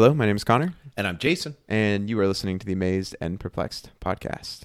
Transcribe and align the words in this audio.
Hello, 0.00 0.14
my 0.14 0.26
name 0.26 0.36
is 0.36 0.44
Connor, 0.44 0.74
And 0.96 1.08
I'm 1.08 1.18
Jason. 1.18 1.56
and 1.66 2.08
you 2.08 2.20
are 2.20 2.28
listening 2.28 2.60
to 2.60 2.64
the 2.64 2.72
Amazed 2.72 3.16
and 3.20 3.40
Perplexed 3.40 3.90
podcast. 4.00 4.60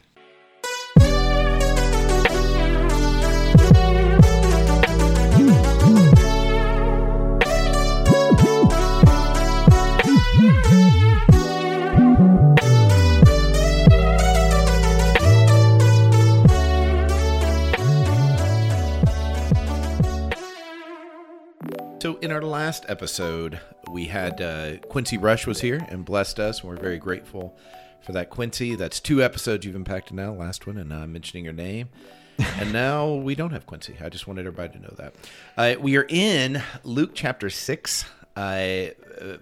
So, 21.99 22.19
in 22.21 22.31
our 22.31 22.43
last 22.43 22.85
episode, 22.87 23.59
we 23.93 24.05
had 24.05 24.41
uh, 24.41 24.77
Quincy 24.89 25.19
Rush 25.19 25.45
was 25.45 25.61
here 25.61 25.85
and 25.87 26.03
blessed 26.03 26.39
us. 26.39 26.61
And 26.61 26.69
we're 26.69 26.77
very 26.77 26.97
grateful 26.97 27.55
for 28.01 28.11
that, 28.13 28.31
Quincy. 28.31 28.75
That's 28.75 28.99
two 28.99 29.23
episodes 29.23 29.65
you've 29.65 29.75
impacted 29.75 30.15
now. 30.15 30.33
Last 30.33 30.65
one, 30.65 30.77
and 30.79 30.91
I'm 30.91 31.13
mentioning 31.13 31.45
your 31.45 31.53
name. 31.53 31.89
and 32.57 32.73
now 32.73 33.13
we 33.13 33.35
don't 33.35 33.51
have 33.51 33.67
Quincy. 33.67 33.95
I 34.03 34.09
just 34.09 34.25
wanted 34.25 34.47
everybody 34.47 34.73
to 34.73 34.81
know 34.81 34.95
that. 34.97 35.13
Uh, 35.55 35.79
we 35.79 35.95
are 35.95 36.07
in 36.09 36.61
Luke 36.83 37.11
chapter 37.13 37.51
6, 37.51 38.05
uh, 38.35 38.39
uh, 38.39 38.87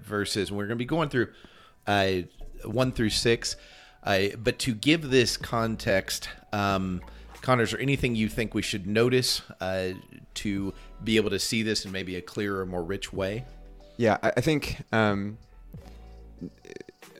verses, 0.01 0.49
and 0.49 0.57
we're 0.57 0.65
going 0.65 0.77
to 0.77 0.83
be 0.83 0.85
going 0.85 1.07
through 1.07 1.29
uh, 1.87 2.15
1 2.65 2.91
through 2.91 3.09
6. 3.09 3.55
Uh, 4.03 4.21
but 4.37 4.59
to 4.59 4.73
give 4.73 5.09
this 5.09 5.37
context, 5.37 6.27
um, 6.51 6.99
Connor, 7.41 7.63
is 7.63 7.71
there 7.71 7.79
anything 7.79 8.15
you 8.15 8.27
think 8.27 8.53
we 8.53 8.61
should 8.61 8.85
notice 8.85 9.43
uh, 9.61 9.91
to 10.33 10.73
be 11.05 11.15
able 11.15 11.29
to 11.29 11.39
see 11.39 11.63
this 11.63 11.85
in 11.85 11.93
maybe 11.93 12.17
a 12.17 12.21
clearer, 12.21 12.65
more 12.65 12.83
rich 12.83 13.13
way? 13.13 13.45
Yeah, 13.97 14.17
I, 14.23 14.33
I 14.37 14.41
think 14.41 14.83
um, 14.91 15.37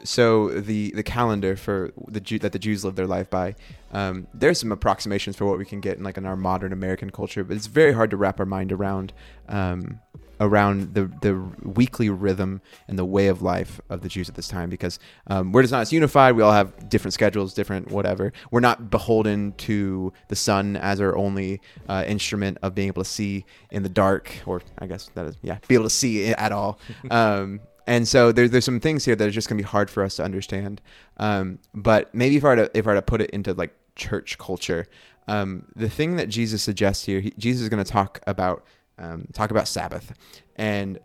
so. 0.03 0.49
The 0.49 0.91
the 0.91 1.03
calendar 1.03 1.55
for 1.55 1.91
the 2.07 2.19
Jew, 2.19 2.39
that 2.39 2.51
the 2.51 2.59
Jews 2.59 2.83
live 2.83 2.95
their 2.95 3.07
life 3.07 3.29
by. 3.29 3.55
Um, 3.93 4.27
there's 4.33 4.59
some 4.59 4.71
approximations 4.71 5.35
for 5.35 5.45
what 5.45 5.57
we 5.57 5.65
can 5.65 5.81
get 5.81 5.97
in 5.97 6.03
like 6.03 6.17
in 6.17 6.25
our 6.25 6.35
modern 6.35 6.73
American 6.73 7.09
culture, 7.09 7.43
but 7.43 7.57
it's 7.57 7.67
very 7.67 7.93
hard 7.93 8.09
to 8.11 8.17
wrap 8.17 8.39
our 8.39 8.45
mind 8.45 8.71
around 8.71 9.13
um, 9.49 9.99
around 10.41 10.95
the 10.95 11.05
the 11.21 11.35
weekly 11.61 12.09
rhythm 12.09 12.61
and 12.87 12.97
the 12.97 13.05
way 13.05 13.27
of 13.27 13.41
life 13.41 13.79
of 13.89 14.01
the 14.01 14.09
Jews 14.09 14.27
at 14.27 14.35
this 14.35 14.47
time 14.47 14.69
because 14.69 14.99
um, 15.27 15.51
we're 15.51 15.61
just 15.61 15.71
not 15.71 15.81
as 15.81 15.93
unified. 15.93 16.35
We 16.35 16.41
all 16.41 16.51
have 16.51 16.89
different 16.89 17.13
schedules, 17.13 17.53
different 17.53 17.91
whatever. 17.91 18.33
We're 18.49 18.59
not 18.59 18.89
beholden 18.89 19.53
to 19.59 20.11
the 20.27 20.35
sun 20.35 20.75
as 20.75 20.99
our 20.99 21.15
only 21.15 21.61
uh, 21.87 22.03
instrument 22.07 22.57
of 22.63 22.73
being 22.73 22.87
able 22.87 23.03
to 23.03 23.09
see 23.09 23.45
in 23.69 23.83
the 23.83 23.89
dark, 23.89 24.31
or 24.47 24.63
I 24.79 24.87
guess 24.87 25.09
that 25.13 25.27
is 25.27 25.37
yeah, 25.43 25.59
be 25.67 25.75
able 25.75 25.85
to 25.85 25.89
see 25.89 26.27
at 26.27 26.51
all. 26.51 26.79
Um, 27.11 27.59
and 27.87 28.07
so 28.07 28.31
there, 28.31 28.47
there's 28.47 28.63
some 28.63 28.79
things 28.79 29.03
here 29.05 29.15
that 29.15 29.27
are 29.27 29.31
just 29.31 29.49
gonna 29.49 29.57
be 29.57 29.67
hard 29.67 29.89
for 29.89 30.03
us 30.03 30.15
to 30.15 30.23
understand. 30.23 30.81
Um, 31.17 31.59
but 31.73 32.13
maybe 32.15 32.37
if 32.37 32.45
I 32.45 32.49
were 32.49 32.55
to 32.55 32.77
if 32.77 32.87
I 32.87 32.91
were 32.91 32.95
to 32.95 33.01
put 33.01 33.21
it 33.21 33.31
into 33.31 33.53
like 33.53 33.75
church 33.95 34.37
culture, 34.37 34.87
um, 35.27 35.65
the 35.75 35.89
thing 35.89 36.15
that 36.15 36.29
Jesus 36.29 36.61
suggests 36.61 37.05
here, 37.05 37.19
he, 37.19 37.31
Jesus 37.37 37.63
is 37.63 37.69
going 37.69 37.83
to 37.83 37.89
talk 37.89 38.21
about 38.25 38.63
um, 39.01 39.27
talk 39.33 39.51
about 39.51 39.67
Sabbath, 39.67 40.13
and 40.55 40.99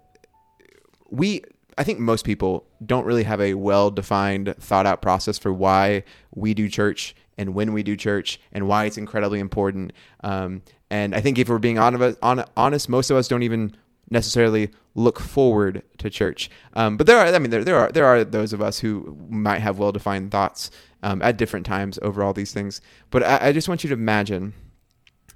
we 1.10 1.42
I 1.78 1.84
think 1.84 1.98
most 1.98 2.24
people 2.24 2.66
don't 2.84 3.04
really 3.04 3.24
have 3.24 3.40
a 3.40 3.54
well 3.54 3.90
defined, 3.90 4.54
thought 4.58 4.86
out 4.86 5.02
process 5.02 5.38
for 5.38 5.52
why 5.52 6.04
we 6.34 6.54
do 6.54 6.68
church 6.68 7.14
and 7.36 7.54
when 7.54 7.72
we 7.72 7.82
do 7.82 7.96
church 7.96 8.40
and 8.52 8.66
why 8.66 8.86
it's 8.86 8.96
incredibly 8.96 9.40
important. 9.40 9.92
Um, 10.24 10.62
and 10.90 11.14
I 11.14 11.20
think 11.20 11.38
if 11.38 11.48
we're 11.48 11.58
being 11.58 11.78
honest, 11.78 12.88
most 12.88 13.10
of 13.10 13.16
us 13.16 13.28
don't 13.28 13.42
even 13.42 13.76
necessarily 14.08 14.70
look 14.94 15.18
forward 15.18 15.82
to 15.98 16.08
church. 16.08 16.48
Um, 16.74 16.96
but 16.96 17.06
there 17.06 17.18
are, 17.18 17.26
I 17.26 17.38
mean, 17.38 17.50
there, 17.50 17.64
there 17.64 17.76
are 17.76 17.90
there 17.92 18.06
are 18.06 18.24
those 18.24 18.52
of 18.52 18.62
us 18.62 18.78
who 18.78 19.16
might 19.28 19.58
have 19.58 19.78
well 19.78 19.92
defined 19.92 20.30
thoughts 20.30 20.70
um, 21.02 21.20
at 21.20 21.36
different 21.36 21.66
times 21.66 21.98
over 22.00 22.22
all 22.22 22.32
these 22.32 22.52
things. 22.52 22.80
But 23.10 23.22
I, 23.22 23.48
I 23.48 23.52
just 23.52 23.68
want 23.68 23.84
you 23.84 23.88
to 23.88 23.94
imagine, 23.94 24.54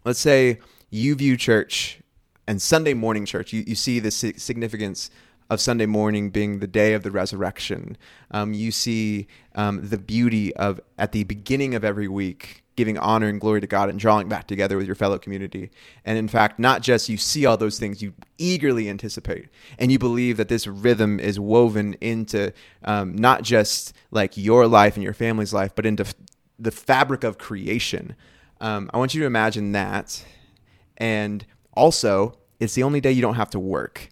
let's 0.04 0.20
say 0.20 0.58
you 0.88 1.14
view 1.16 1.36
church 1.36 2.00
and 2.50 2.60
Sunday 2.60 2.94
morning 2.94 3.24
church. 3.24 3.52
You 3.52 3.62
you 3.64 3.76
see 3.76 4.00
the 4.00 4.10
significance 4.10 5.08
of 5.50 5.60
Sunday 5.60 5.86
morning 5.86 6.30
being 6.30 6.58
the 6.58 6.66
day 6.66 6.94
of 6.94 7.04
the 7.04 7.10
resurrection. 7.12 7.96
Um, 8.32 8.54
you 8.54 8.72
see 8.72 9.28
um, 9.54 9.88
the 9.88 9.98
beauty 9.98 10.54
of 10.56 10.80
at 10.98 11.12
the 11.12 11.22
beginning 11.22 11.76
of 11.76 11.84
every 11.84 12.08
week 12.08 12.64
giving 12.74 12.98
honor 12.98 13.28
and 13.28 13.40
glory 13.40 13.60
to 13.60 13.68
God 13.68 13.88
and 13.88 14.00
drawing 14.00 14.28
back 14.28 14.48
together 14.48 14.76
with 14.76 14.86
your 14.86 14.96
fellow 14.96 15.18
community. 15.18 15.70
And 16.04 16.18
in 16.18 16.26
fact, 16.26 16.58
not 16.58 16.82
just 16.82 17.08
you 17.08 17.18
see 17.18 17.46
all 17.46 17.56
those 17.56 17.78
things, 17.78 18.02
you 18.02 18.14
eagerly 18.38 18.88
anticipate 18.88 19.48
and 19.78 19.92
you 19.92 19.98
believe 19.98 20.36
that 20.38 20.48
this 20.48 20.66
rhythm 20.66 21.20
is 21.20 21.38
woven 21.38 21.94
into 22.00 22.52
um, 22.84 23.14
not 23.14 23.42
just 23.42 23.92
like 24.10 24.36
your 24.36 24.66
life 24.66 24.94
and 24.96 25.04
your 25.04 25.12
family's 25.12 25.52
life, 25.52 25.72
but 25.76 25.86
into 25.86 26.04
f- 26.04 26.14
the 26.58 26.70
fabric 26.72 27.22
of 27.22 27.38
creation. 27.38 28.16
Um, 28.60 28.90
I 28.92 28.98
want 28.98 29.14
you 29.14 29.20
to 29.20 29.26
imagine 29.26 29.70
that. 29.72 30.24
And 30.96 31.44
also, 31.74 32.39
it's 32.60 32.74
the 32.74 32.84
only 32.84 33.00
day 33.00 33.10
you 33.10 33.22
don't 33.22 33.34
have 33.34 33.50
to 33.50 33.58
work. 33.58 34.10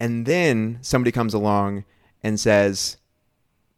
And 0.00 0.26
then 0.26 0.78
somebody 0.80 1.12
comes 1.12 1.34
along 1.34 1.84
and 2.22 2.40
says, 2.40 2.96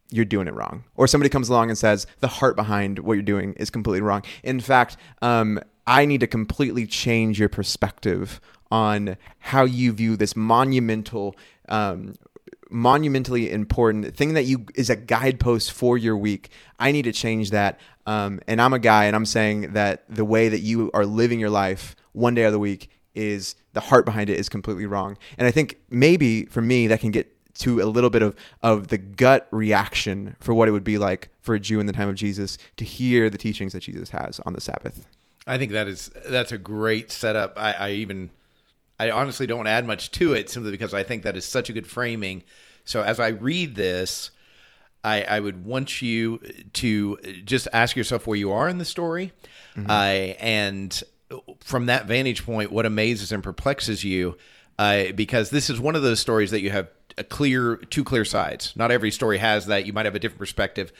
you're 0.09 0.25
doing 0.25 0.47
it 0.47 0.53
wrong. 0.53 0.83
Or 0.95 1.07
somebody 1.07 1.29
comes 1.29 1.49
along 1.49 1.69
and 1.69 1.77
says, 1.77 2.07
the 2.19 2.27
heart 2.27 2.55
behind 2.55 2.99
what 2.99 3.13
you're 3.13 3.23
doing 3.23 3.53
is 3.53 3.69
completely 3.69 4.01
wrong. 4.01 4.23
In 4.43 4.59
fact, 4.59 4.97
um, 5.21 5.59
I 5.87 6.05
need 6.05 6.19
to 6.19 6.27
completely 6.27 6.85
change 6.85 7.39
your 7.39 7.49
perspective 7.49 8.39
on 8.69 9.17
how 9.39 9.63
you 9.63 9.91
view 9.91 10.15
this 10.15 10.35
monumental, 10.35 11.35
um, 11.69 12.15
monumentally 12.69 13.51
important 13.51 14.15
thing 14.15 14.33
that 14.33 14.43
you 14.43 14.65
is 14.75 14.89
a 14.89 14.95
guidepost 14.95 15.71
for 15.71 15.97
your 15.97 16.15
week. 16.15 16.49
I 16.79 16.91
need 16.91 17.03
to 17.03 17.11
change 17.11 17.51
that. 17.51 17.79
Um, 18.05 18.39
and 18.47 18.61
I'm 18.61 18.73
a 18.73 18.79
guy, 18.79 19.05
and 19.05 19.15
I'm 19.15 19.25
saying 19.25 19.73
that 19.73 20.03
the 20.09 20.25
way 20.25 20.49
that 20.49 20.59
you 20.59 20.91
are 20.93 21.05
living 21.05 21.39
your 21.39 21.49
life 21.49 21.95
one 22.13 22.35
day 22.35 22.43
of 22.43 22.51
the 22.51 22.59
week 22.59 22.89
is 23.15 23.55
the 23.73 23.79
heart 23.79 24.05
behind 24.05 24.29
it 24.29 24.39
is 24.39 24.49
completely 24.49 24.85
wrong. 24.85 25.17
And 25.37 25.47
I 25.47 25.51
think 25.51 25.77
maybe 25.89 26.45
for 26.45 26.61
me 26.61 26.87
that 26.87 26.99
can 26.99 27.11
get 27.11 27.35
to 27.55 27.81
a 27.81 27.85
little 27.85 28.09
bit 28.09 28.21
of, 28.21 28.35
of 28.63 28.87
the 28.87 28.97
gut 28.97 29.47
reaction 29.51 30.35
for 30.39 30.53
what 30.53 30.67
it 30.67 30.71
would 30.71 30.83
be 30.83 30.97
like 30.97 31.29
for 31.41 31.55
a 31.55 31.59
Jew 31.59 31.79
in 31.79 31.85
the 31.85 31.93
time 31.93 32.09
of 32.09 32.15
Jesus 32.15 32.57
to 32.77 32.85
hear 32.85 33.29
the 33.29 33.37
teachings 33.37 33.73
that 33.73 33.81
Jesus 33.81 34.09
has 34.11 34.39
on 34.45 34.53
the 34.53 34.61
Sabbath. 34.61 35.05
I 35.47 35.57
think 35.57 35.71
that 35.71 35.87
is 35.87 36.11
that's 36.27 36.51
a 36.51 36.57
great 36.57 37.11
setup. 37.11 37.53
I, 37.57 37.73
I 37.73 37.89
even 37.91 38.29
I 38.99 39.09
honestly 39.09 39.47
don't 39.47 39.67
add 39.67 39.85
much 39.85 40.11
to 40.11 40.33
it 40.33 40.49
simply 40.49 40.71
because 40.71 40.93
I 40.93 41.03
think 41.03 41.23
that 41.23 41.35
is 41.35 41.45
such 41.45 41.69
a 41.69 41.73
good 41.73 41.87
framing. 41.87 42.43
So 42.85 43.01
as 43.01 43.19
I 43.19 43.29
read 43.29 43.75
this, 43.75 44.31
I, 45.03 45.23
I 45.23 45.39
would 45.39 45.65
want 45.65 46.01
you 46.01 46.39
to 46.73 47.17
just 47.43 47.67
ask 47.73 47.95
yourself 47.95 48.27
where 48.27 48.37
you 48.37 48.51
are 48.51 48.69
in 48.69 48.77
the 48.77 48.85
story, 48.85 49.31
mm-hmm. 49.75 49.89
uh, 49.89 50.35
and 50.39 51.03
from 51.59 51.87
that 51.87 52.05
vantage 52.05 52.45
point, 52.45 52.71
what 52.71 52.85
amazes 52.85 53.31
and 53.31 53.43
perplexes 53.43 54.03
you, 54.03 54.37
uh, 54.79 55.11
because 55.15 55.49
this 55.49 55.69
is 55.69 55.79
one 55.79 55.95
of 55.95 56.01
those 56.01 56.19
stories 56.19 56.51
that 56.51 56.61
you 56.61 56.69
have 56.69 56.89
a 57.17 57.23
clear, 57.23 57.75
two 57.75 58.03
clear 58.03 58.25
sides. 58.25 58.73
Not 58.75 58.91
every 58.91 59.11
story 59.11 59.37
has 59.37 59.67
that. 59.67 59.85
You 59.85 59.93
might 59.93 60.05
have 60.05 60.15
a 60.15 60.19
different 60.19 60.39
perspective, 60.39 60.91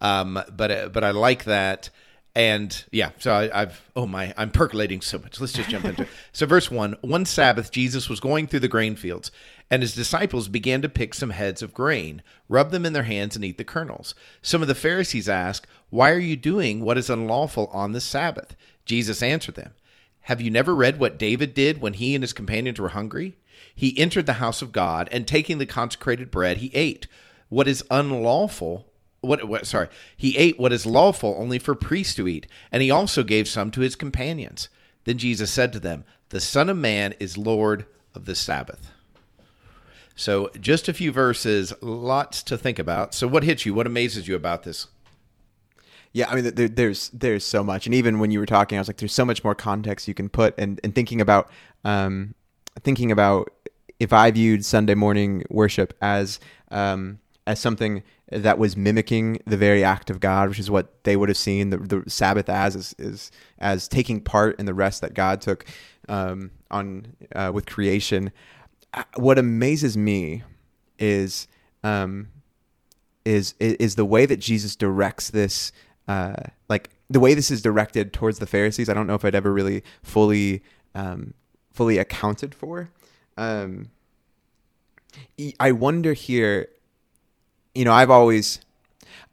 um, 0.00 0.40
but 0.54 0.70
uh, 0.70 0.88
but 0.88 1.04
I 1.04 1.10
like 1.10 1.44
that. 1.44 1.90
And 2.36 2.84
yeah, 2.92 3.12
so 3.18 3.32
I, 3.32 3.60
have 3.60 3.80
oh 3.96 4.06
my, 4.06 4.34
I'm 4.36 4.50
percolating 4.50 5.00
so 5.00 5.18
much. 5.18 5.40
Let's 5.40 5.54
just 5.54 5.70
jump 5.70 5.86
into 5.86 6.02
it. 6.02 6.08
So 6.32 6.44
verse 6.44 6.70
one: 6.70 6.94
One 7.00 7.24
Sabbath, 7.24 7.72
Jesus 7.72 8.10
was 8.10 8.20
going 8.20 8.46
through 8.46 8.60
the 8.60 8.68
grain 8.68 8.94
fields, 8.94 9.32
and 9.70 9.82
his 9.82 9.94
disciples 9.94 10.46
began 10.48 10.82
to 10.82 10.88
pick 10.90 11.14
some 11.14 11.30
heads 11.30 11.62
of 11.62 11.72
grain, 11.72 12.22
rub 12.46 12.72
them 12.72 12.84
in 12.84 12.92
their 12.92 13.04
hands, 13.04 13.36
and 13.36 13.44
eat 13.44 13.56
the 13.56 13.64
kernels. 13.64 14.14
Some 14.42 14.60
of 14.60 14.68
the 14.68 14.74
Pharisees 14.74 15.30
asked, 15.30 15.66
"Why 15.88 16.10
are 16.10 16.18
you 16.18 16.36
doing 16.36 16.82
what 16.82 16.98
is 16.98 17.08
unlawful 17.08 17.68
on 17.72 17.92
the 17.92 18.02
Sabbath?" 18.02 18.54
Jesus 18.84 19.22
answered 19.22 19.54
them, 19.56 19.72
Have 20.22 20.40
you 20.40 20.50
never 20.50 20.74
read 20.74 21.00
what 21.00 21.18
David 21.18 21.54
did 21.54 21.80
when 21.80 21.94
he 21.94 22.14
and 22.14 22.22
his 22.22 22.32
companions 22.32 22.78
were 22.78 22.90
hungry? 22.90 23.38
He 23.74 23.98
entered 23.98 24.26
the 24.26 24.34
house 24.34 24.60
of 24.60 24.72
God, 24.72 25.08
and 25.10 25.26
taking 25.26 25.58
the 25.58 25.66
consecrated 25.66 26.30
bread, 26.30 26.58
he 26.58 26.70
ate. 26.74 27.06
What 27.48 27.66
is 27.66 27.84
unlawful 27.90 28.92
what, 29.26 29.44
what, 29.44 29.66
sorry. 29.66 29.88
He 30.16 30.36
ate 30.36 30.58
what 30.58 30.72
is 30.72 30.86
lawful 30.86 31.34
only 31.38 31.58
for 31.58 31.74
priests 31.74 32.14
to 32.16 32.28
eat 32.28 32.46
and 32.70 32.82
he 32.82 32.90
also 32.90 33.22
gave 33.22 33.48
some 33.48 33.70
to 33.72 33.80
his 33.80 33.96
companions. 33.96 34.68
Then 35.04 35.18
jesus 35.18 35.50
said 35.50 35.72
to 35.72 35.80
them 35.80 36.04
the 36.30 36.40
son 36.40 36.68
of 36.68 36.76
man 36.76 37.14
is 37.20 37.38
lord 37.38 37.86
of 38.14 38.24
the 38.24 38.34
sabbath. 38.34 38.90
So 40.16 40.50
just 40.58 40.88
a 40.88 40.94
few 40.94 41.12
verses 41.12 41.74
lots 41.82 42.42
to 42.44 42.56
think 42.56 42.78
about. 42.78 43.14
So 43.14 43.28
what 43.28 43.44
hits 43.44 43.66
you? 43.66 43.74
What 43.74 43.86
amazes 43.86 44.26
you 44.26 44.34
about 44.34 44.62
this? 44.62 44.88
Yeah, 46.12 46.30
I 46.30 46.34
mean, 46.34 46.54
there, 46.54 46.68
there's 46.68 47.10
there's 47.10 47.44
so 47.44 47.62
much, 47.62 47.84
and 47.84 47.94
even 47.94 48.18
when 48.18 48.30
you 48.30 48.40
were 48.40 48.46
talking, 48.46 48.78
I 48.78 48.80
was 48.80 48.88
like, 48.88 48.96
there's 48.96 49.12
so 49.12 49.26
much 49.26 49.44
more 49.44 49.54
context 49.54 50.08
you 50.08 50.14
can 50.14 50.30
put, 50.30 50.54
and 50.56 50.80
and 50.82 50.94
thinking 50.94 51.20
about 51.20 51.50
um, 51.84 52.34
thinking 52.82 53.12
about 53.12 53.52
if 54.00 54.14
I 54.14 54.30
viewed 54.30 54.64
Sunday 54.64 54.94
morning 54.94 55.44
worship 55.50 55.92
as 56.00 56.40
um, 56.70 57.18
as 57.46 57.60
something 57.60 58.02
that 58.30 58.58
was 58.58 58.76
mimicking 58.76 59.38
the 59.46 59.56
very 59.56 59.84
act 59.84 60.10
of 60.10 60.18
God, 60.18 60.48
which 60.48 60.58
is 60.58 60.70
what 60.70 61.04
they 61.04 61.16
would 61.16 61.28
have 61.28 61.38
seen 61.38 61.70
the, 61.70 61.78
the 61.78 62.02
Sabbath 62.08 62.48
as 62.48 62.74
is, 62.74 62.94
is 62.98 63.30
as 63.58 63.86
taking 63.86 64.20
part 64.20 64.58
in 64.58 64.66
the 64.66 64.74
rest 64.74 65.00
that 65.00 65.14
God 65.14 65.40
took 65.40 65.64
um, 66.08 66.50
on 66.70 67.06
uh, 67.34 67.52
with 67.54 67.66
creation. 67.66 68.32
Uh, 68.92 69.04
what 69.16 69.38
amazes 69.38 69.96
me 69.96 70.42
is 70.98 71.46
um, 71.84 72.28
is 73.24 73.54
is 73.60 73.94
the 73.94 74.04
way 74.04 74.26
that 74.26 74.38
Jesus 74.38 74.74
directs 74.74 75.30
this, 75.30 75.70
uh, 76.08 76.34
like 76.68 76.90
the 77.08 77.20
way 77.20 77.34
this 77.34 77.50
is 77.50 77.62
directed 77.62 78.12
towards 78.12 78.38
the 78.40 78.46
Pharisees. 78.46 78.88
I 78.88 78.94
don't 78.94 79.06
know 79.06 79.14
if 79.14 79.24
I'd 79.24 79.34
ever 79.34 79.52
really 79.52 79.82
fully 80.02 80.62
um, 80.94 81.34
fully 81.72 81.98
accounted 81.98 82.54
for. 82.54 82.90
Um, 83.36 83.90
I 85.60 85.72
wonder 85.72 86.12
here. 86.12 86.68
You 87.76 87.84
know, 87.84 87.92
I've 87.92 88.10
always 88.10 88.60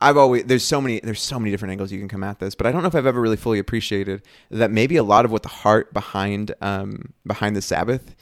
I've 0.01 0.17
always 0.17 0.43
there's 0.43 0.65
so 0.65 0.81
many 0.81 0.99
there's 0.99 1.21
so 1.21 1.39
many 1.39 1.51
different 1.51 1.71
angles 1.71 1.91
you 1.91 1.99
can 1.99 2.09
come 2.09 2.23
at 2.23 2.39
this, 2.39 2.55
but 2.55 2.67
I 2.67 2.71
don't 2.71 2.81
know 2.81 2.87
if 2.87 2.95
I've 2.95 3.05
ever 3.05 3.21
really 3.21 3.37
fully 3.37 3.59
appreciated 3.59 4.21
that 4.51 4.69
maybe 4.69 4.97
a 4.97 5.03
lot 5.03 5.23
of 5.23 5.31
what 5.31 5.43
the 5.43 5.49
heart 5.49 5.93
behind 5.93 6.53
um, 6.61 7.13
behind 7.25 7.55
the 7.55 7.61
Sabbath, 7.61 8.15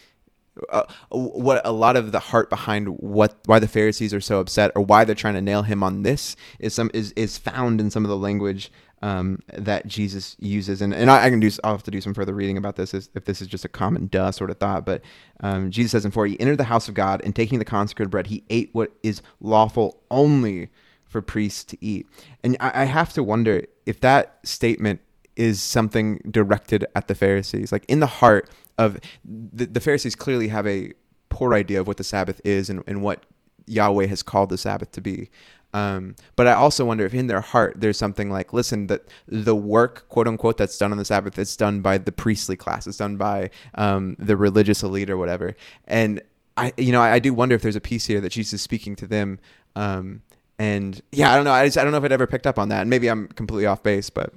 uh, 0.69 0.83
what 1.09 1.61
a 1.65 1.71
lot 1.71 1.95
of 1.95 2.11
the 2.11 2.19
heart 2.19 2.49
behind 2.49 2.87
what 2.99 3.35
why 3.45 3.57
the 3.57 3.67
Pharisees 3.67 4.13
are 4.13 4.21
so 4.21 4.39
upset 4.39 4.71
or 4.75 4.83
why 4.83 5.05
they're 5.05 5.15
trying 5.15 5.33
to 5.33 5.41
nail 5.41 5.63
him 5.63 5.81
on 5.81 6.03
this 6.03 6.35
is 6.59 6.73
some 6.73 6.91
is 6.93 7.13
is 7.13 7.37
found 7.37 7.81
in 7.81 7.89
some 7.89 8.05
of 8.05 8.09
the 8.09 8.17
language 8.17 8.71
um, 9.01 9.39
that 9.53 9.87
Jesus 9.87 10.35
uses, 10.39 10.81
and 10.81 10.93
and 10.93 11.09
I, 11.09 11.25
I, 11.25 11.29
can 11.29 11.39
do 11.39 11.49
I'll 11.63 11.73
have 11.73 11.83
to 11.83 11.91
do 11.91 12.01
some 12.01 12.13
further 12.13 12.33
reading 12.33 12.57
about 12.57 12.75
this 12.75 12.93
if 12.93 13.25
this 13.25 13.41
is 13.41 13.47
just 13.47 13.65
a 13.65 13.69
common 13.69 14.07
duh 14.07 14.31
sort 14.31 14.49
of 14.49 14.57
thought, 14.57 14.85
but 14.85 15.01
um, 15.41 15.71
Jesus 15.71 15.91
says 15.91 16.05
in 16.05 16.11
four, 16.11 16.27
he 16.27 16.39
entered 16.39 16.57
the 16.57 16.65
house 16.65 16.87
of 16.87 16.93
God 16.93 17.21
and 17.23 17.35
taking 17.35 17.59
the 17.59 17.65
consecrated 17.65 18.09
bread, 18.09 18.27
he 18.27 18.43
ate 18.49 18.69
what 18.73 18.91
is 19.03 19.21
lawful 19.39 20.01
only 20.11 20.69
for 21.05 21.21
priests 21.21 21.63
to 21.65 21.77
eat. 21.81 22.07
And 22.43 22.55
I, 22.59 22.83
I 22.83 22.85
have 22.85 23.11
to 23.13 23.23
wonder 23.23 23.65
if 23.85 23.99
that 24.01 24.39
statement 24.43 25.01
is 25.35 25.61
something 25.61 26.21
directed 26.29 26.85
at 26.95 27.07
the 27.07 27.15
Pharisees. 27.15 27.71
Like 27.71 27.85
in 27.87 27.99
the 27.99 28.07
heart 28.07 28.49
of 28.77 28.99
the, 29.25 29.65
the 29.65 29.79
Pharisees 29.79 30.15
clearly 30.15 30.49
have 30.49 30.67
a 30.67 30.93
poor 31.29 31.53
idea 31.53 31.81
of 31.81 31.87
what 31.87 31.97
the 31.97 32.03
Sabbath 32.03 32.39
is 32.43 32.69
and, 32.69 32.83
and 32.87 33.01
what 33.01 33.25
Yahweh 33.65 34.07
has 34.07 34.21
called 34.23 34.49
the 34.49 34.57
Sabbath 34.57 34.91
to 34.91 35.01
be. 35.01 35.29
Um, 35.73 36.15
but 36.35 36.47
I 36.47 36.53
also 36.53 36.85
wonder 36.85 37.05
if 37.05 37.13
in 37.13 37.27
their 37.27 37.41
heart 37.41 37.75
there's 37.77 37.97
something 37.97 38.29
like, 38.29 38.51
listen, 38.51 38.87
that 38.87 39.05
the 39.27 39.55
work, 39.55 40.07
quote 40.09 40.27
unquote, 40.27 40.57
that's 40.57 40.77
done 40.77 40.91
on 40.91 40.97
the 40.97 41.05
Sabbath, 41.05 41.39
it's 41.39 41.55
done 41.55 41.81
by 41.81 41.97
the 41.97 42.11
priestly 42.11 42.57
class, 42.57 42.87
it's 42.87 42.97
done 42.97 43.17
by 43.17 43.49
um, 43.75 44.15
the 44.19 44.35
religious 44.35 44.83
elite 44.83 45.09
or 45.09 45.17
whatever. 45.17 45.55
And 45.87 46.21
I, 46.57 46.73
you 46.77 46.91
know, 46.91 47.01
I, 47.01 47.13
I, 47.13 47.19
do 47.19 47.33
wonder 47.33 47.55
if 47.55 47.61
there's 47.61 47.77
a 47.77 47.81
piece 47.81 48.05
here 48.05 48.19
that 48.19 48.29
Jesus 48.33 48.53
is 48.53 48.61
speaking 48.61 48.97
to 48.97 49.07
them 49.07 49.39
um, 49.75 50.21
and 50.59 51.01
yeah, 51.11 51.31
I 51.31 51.35
don't 51.35 51.45
know. 51.45 51.51
I, 51.51 51.65
just, 51.65 51.77
I 51.77 51.83
don't 51.83 51.91
know 51.91 51.97
if 51.97 52.03
I'd 52.03 52.11
ever 52.11 52.27
picked 52.27 52.45
up 52.45 52.59
on 52.59 52.69
that. 52.69 52.81
And 52.81 52.89
maybe 52.89 53.07
I'm 53.07 53.27
completely 53.29 53.65
off 53.65 53.81
base, 53.81 54.09
but 54.09 54.33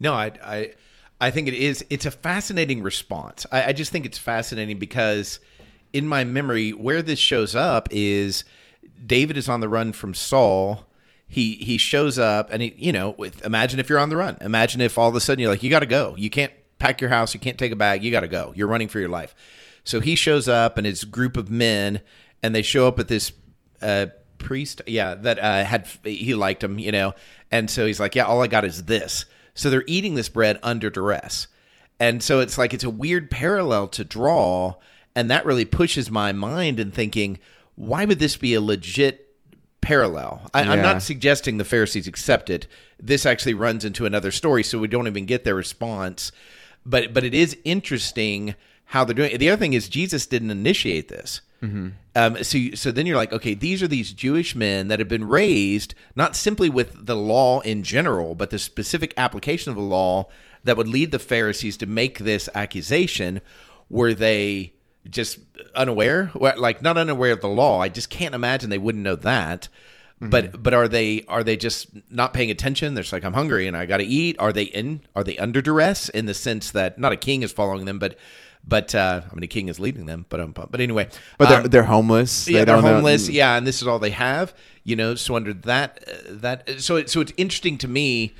no, 0.00 0.12
I 0.14 0.32
I 0.44 0.72
I 1.20 1.30
think 1.30 1.48
it 1.48 1.54
is. 1.54 1.84
It's 1.90 2.06
a 2.06 2.10
fascinating 2.10 2.82
response. 2.82 3.46
I, 3.52 3.66
I 3.66 3.72
just 3.72 3.92
think 3.92 4.04
it's 4.04 4.18
fascinating 4.18 4.78
because 4.78 5.38
in 5.92 6.08
my 6.08 6.24
memory, 6.24 6.70
where 6.70 7.02
this 7.02 7.18
shows 7.18 7.54
up 7.54 7.88
is 7.90 8.44
David 9.04 9.36
is 9.36 9.48
on 9.48 9.60
the 9.60 9.68
run 9.68 9.92
from 9.92 10.14
Saul. 10.14 10.86
He 11.26 11.54
he 11.56 11.78
shows 11.78 12.18
up 12.18 12.50
and 12.52 12.62
he 12.62 12.74
you 12.76 12.92
know 12.92 13.10
with 13.10 13.44
imagine 13.44 13.78
if 13.80 13.88
you're 13.88 13.98
on 13.98 14.08
the 14.08 14.16
run. 14.16 14.36
Imagine 14.40 14.80
if 14.80 14.98
all 14.98 15.08
of 15.08 15.14
a 15.14 15.20
sudden 15.20 15.40
you're 15.40 15.50
like 15.50 15.62
you 15.62 15.70
got 15.70 15.80
to 15.80 15.86
go. 15.86 16.14
You 16.16 16.30
can't 16.30 16.52
pack 16.78 17.00
your 17.00 17.10
house. 17.10 17.34
You 17.34 17.40
can't 17.40 17.58
take 17.58 17.72
a 17.72 17.76
bag. 17.76 18.02
You 18.02 18.10
got 18.10 18.20
to 18.20 18.28
go. 18.28 18.52
You're 18.56 18.68
running 18.68 18.88
for 18.88 18.98
your 18.98 19.08
life. 19.08 19.34
So 19.84 20.00
he 20.00 20.14
shows 20.14 20.48
up 20.48 20.76
and 20.76 20.86
his 20.86 21.04
group 21.04 21.36
of 21.36 21.50
men, 21.50 22.00
and 22.42 22.54
they 22.54 22.62
show 22.62 22.86
up 22.86 22.98
at 22.98 23.08
this 23.08 23.32
uh, 23.80 24.06
priest, 24.38 24.82
yeah, 24.86 25.14
that 25.14 25.38
uh, 25.38 25.64
had 25.64 25.86
he 26.02 26.34
liked 26.34 26.64
him, 26.64 26.78
you 26.78 26.90
know, 26.90 27.14
and 27.50 27.70
so 27.70 27.86
he's 27.86 28.00
like, 28.00 28.14
yeah, 28.14 28.24
all 28.24 28.42
I 28.42 28.46
got 28.46 28.64
is 28.64 28.84
this. 28.84 29.24
So 29.54 29.70
they're 29.70 29.84
eating 29.86 30.14
this 30.14 30.28
bread 30.28 30.58
under 30.62 30.90
duress, 30.90 31.46
and 32.00 32.22
so 32.22 32.40
it's 32.40 32.58
like 32.58 32.74
it's 32.74 32.84
a 32.84 32.90
weird 32.90 33.30
parallel 33.30 33.88
to 33.88 34.04
draw, 34.04 34.74
and 35.14 35.30
that 35.30 35.46
really 35.46 35.64
pushes 35.64 36.10
my 36.10 36.32
mind 36.32 36.80
in 36.80 36.90
thinking, 36.90 37.38
why 37.74 38.04
would 38.04 38.18
this 38.18 38.36
be 38.36 38.54
a 38.54 38.60
legit 38.60 39.34
parallel? 39.80 40.50
I, 40.52 40.62
am 40.62 40.82
not 40.82 41.02
suggesting 41.02 41.58
the 41.58 41.64
Pharisees 41.64 42.06
accept 42.06 42.50
it. 42.50 42.66
This 42.98 43.24
actually 43.24 43.54
runs 43.54 43.84
into 43.84 44.06
another 44.06 44.30
story, 44.30 44.62
so 44.62 44.78
we 44.78 44.88
don't 44.88 45.06
even 45.06 45.26
get 45.26 45.44
their 45.44 45.54
response. 45.54 46.32
But 46.84 47.12
but 47.12 47.24
it 47.24 47.34
is 47.34 47.56
interesting 47.64 48.54
how 48.86 49.04
they're 49.04 49.14
doing. 49.14 49.32
It. 49.32 49.38
The 49.38 49.50
other 49.50 49.60
thing 49.60 49.72
is 49.72 49.88
Jesus 49.88 50.26
didn't 50.26 50.50
initiate 50.50 51.08
this. 51.08 51.40
Mm-hmm. 51.62 51.88
Um, 52.16 52.42
so, 52.42 52.58
you, 52.58 52.74
so 52.74 52.90
then 52.90 53.06
you're 53.06 53.16
like, 53.16 53.32
okay, 53.32 53.54
these 53.54 53.82
are 53.82 53.88
these 53.88 54.12
Jewish 54.12 54.54
men 54.54 54.88
that 54.88 54.98
have 54.98 55.08
been 55.08 55.28
raised 55.28 55.94
not 56.16 56.34
simply 56.34 56.70
with 56.70 57.06
the 57.06 57.16
law 57.16 57.60
in 57.60 57.82
general, 57.82 58.34
but 58.34 58.50
the 58.50 58.58
specific 58.58 59.12
application 59.16 59.70
of 59.70 59.76
the 59.76 59.82
law 59.82 60.28
that 60.64 60.76
would 60.76 60.88
lead 60.88 61.12
the 61.12 61.18
Pharisees 61.18 61.76
to 61.78 61.86
make 61.86 62.18
this 62.18 62.48
accusation. 62.54 63.40
Were 63.88 64.14
they 64.14 64.72
just 65.08 65.38
unaware, 65.74 66.30
like 66.34 66.82
not 66.82 66.96
unaware 66.98 67.32
of 67.32 67.40
the 67.40 67.48
law? 67.48 67.80
I 67.80 67.88
just 67.88 68.10
can't 68.10 68.34
imagine 68.34 68.70
they 68.70 68.78
wouldn't 68.78 69.04
know 69.04 69.16
that. 69.16 69.68
Mm-hmm. 70.20 70.30
But 70.30 70.62
but 70.62 70.74
are 70.74 70.86
they 70.86 71.24
are 71.28 71.42
they 71.42 71.56
just 71.56 71.88
not 72.10 72.34
paying 72.34 72.50
attention? 72.50 72.92
They're 72.94 73.02
just 73.02 73.12
like 73.12 73.24
I'm 73.24 73.32
hungry 73.32 73.66
and 73.66 73.74
I 73.76 73.86
got 73.86 73.98
to 73.98 74.04
eat. 74.04 74.36
Are 74.38 74.52
they 74.52 74.64
in? 74.64 75.00
Are 75.16 75.24
they 75.24 75.38
under 75.38 75.62
duress 75.62 76.10
in 76.10 76.26
the 76.26 76.34
sense 76.34 76.70
that 76.72 76.98
not 76.98 77.12
a 77.12 77.16
king 77.16 77.42
is 77.42 77.52
following 77.52 77.86
them, 77.86 77.98
but 77.98 78.18
but 78.66 78.94
uh, 78.94 79.22
I 79.24 79.34
mean, 79.34 79.40
the 79.40 79.46
king 79.46 79.68
is 79.68 79.80
leading 79.80 80.06
them. 80.06 80.26
But 80.28 80.40
um, 80.40 80.52
but 80.52 80.80
anyway, 80.80 81.08
but 81.38 81.48
they're, 81.48 81.60
um, 81.60 81.66
they're 81.68 81.82
homeless. 81.84 82.48
Yeah, 82.48 82.64
they 82.64 82.72
are 82.72 82.82
homeless. 82.82 83.28
Know. 83.28 83.34
Yeah, 83.34 83.56
and 83.56 83.66
this 83.66 83.80
is 83.80 83.88
all 83.88 83.98
they 83.98 84.10
have. 84.10 84.54
You 84.84 84.96
know, 84.96 85.14
so 85.14 85.36
under 85.36 85.54
that 85.54 86.04
uh, 86.06 86.12
that 86.28 86.80
so 86.80 86.96
it, 86.96 87.10
so 87.10 87.20
it's 87.20 87.32
interesting 87.36 87.78
to 87.78 87.88
me. 87.88 88.34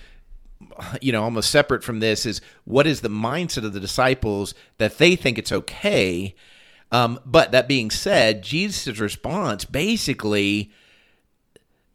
You 1.00 1.12
know, 1.12 1.22
almost 1.22 1.50
separate 1.50 1.84
from 1.84 2.00
this 2.00 2.26
is 2.26 2.40
what 2.64 2.86
is 2.86 3.00
the 3.00 3.08
mindset 3.08 3.64
of 3.64 3.72
the 3.72 3.80
disciples 3.80 4.54
that 4.78 4.98
they 4.98 5.16
think 5.16 5.38
it's 5.38 5.52
okay. 5.52 6.34
Um, 6.92 7.20
but 7.24 7.52
that 7.52 7.68
being 7.68 7.90
said, 7.90 8.42
Jesus' 8.42 8.98
response 8.98 9.64
basically 9.64 10.72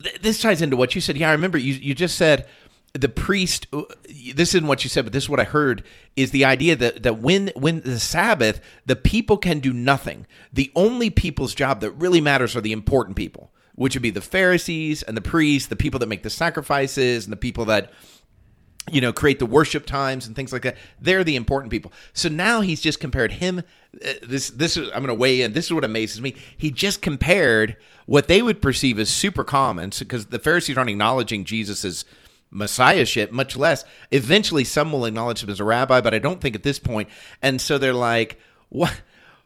th- 0.02 0.22
this 0.22 0.42
ties 0.42 0.62
into 0.62 0.78
what 0.78 0.96
you 0.96 1.02
said. 1.02 1.18
Yeah, 1.18 1.30
I 1.30 1.34
remember 1.34 1.58
you 1.58 1.74
you 1.74 1.94
just 1.94 2.18
said 2.18 2.48
the 2.94 3.10
priest 3.10 3.68
uh, 3.74 3.84
this 4.34 4.56
isn't 4.56 4.68
what 4.68 4.84
you 4.84 4.90
said 4.90 5.04
but 5.04 5.12
this 5.12 5.26
is 5.26 5.30
what 5.30 5.40
i 5.40 5.44
heard 5.44 5.84
is 6.16 6.32
the 6.32 6.46
idea 6.46 6.78
that, 6.78 7.04
that 7.04 7.20
when 7.20 7.52
when 7.56 7.82
the 7.82 8.00
sabbath 8.00 8.62
the 8.86 8.96
people 8.96 9.38
can 9.38 9.60
do 9.60 9.74
nothing 9.74 10.26
the 10.54 10.72
only 10.76 11.10
people's 11.10 11.54
job 11.54 11.82
that 11.82 11.92
really 11.92 12.22
matters 12.22 12.56
are 12.56 12.62
the 12.62 12.72
important 12.72 13.18
people 13.18 13.52
which 13.76 13.96
would 13.96 14.02
be 14.02 14.12
the 14.12 14.22
pharisees 14.22 15.04
and 15.04 15.18
the 15.18 15.22
priests 15.22 15.68
the 15.68 15.76
people 15.76 16.00
that 16.00 16.08
make 16.08 16.24
the 16.24 16.30
sacrifices 16.30 17.26
and 17.26 17.34
the 17.34 17.38
people 17.38 17.66
that 17.66 17.92
you 18.92 19.02
know 19.02 19.12
create 19.12 19.40
the 19.40 19.46
worship 19.46 19.86
times 19.86 20.28
and 20.28 20.36
things 20.36 20.54
like 20.54 20.62
that 20.62 20.78
they're 21.02 21.24
the 21.24 21.36
important 21.36 21.72
people 21.72 21.92
so 22.14 22.30
now 22.30 22.62
he's 22.62 22.82
just 22.82 23.00
compared 23.00 23.32
him 23.32 23.60
uh, 23.60 24.14
this 24.22 24.50
this 24.52 24.78
is 24.78 24.88
i'm 24.90 25.04
going 25.04 25.08
to 25.08 25.14
weigh 25.14 25.42
in 25.42 25.54
this 25.54 25.66
is 25.66 25.74
what 25.74 25.84
amazes 25.84 26.22
me 26.22 26.36
he 26.56 26.70
just 26.70 27.02
compared 27.02 27.76
what 28.06 28.28
they 28.28 28.42
would 28.42 28.62
perceive 28.62 29.00
as 29.00 29.10
super 29.10 29.44
common 29.44 29.92
because 29.98 30.28
the 30.28 30.38
pharisees 30.38 30.78
aren't 30.78 30.90
acknowledging 30.90 31.44
jesus 31.44 31.84
as 31.84 32.06
messiahship, 32.56 33.32
much 33.32 33.58
less 33.58 33.84
eventually 34.12 34.64
some 34.64 34.92
will 34.92 35.06
acknowledge 35.06 35.44
him 35.44 35.50
as 35.50 35.60
a 35.60 35.64
rabbi, 35.64 36.02
but 36.02 36.14
I 36.14 36.20
don't 36.20 36.42
think 36.42 36.56
at 36.56 36.64
this 36.64 36.80
point. 36.80 37.10
And 37.42 37.60
so 37.60 37.78
they're 37.78 37.94
like, 37.94 38.40
what? 38.70 39.02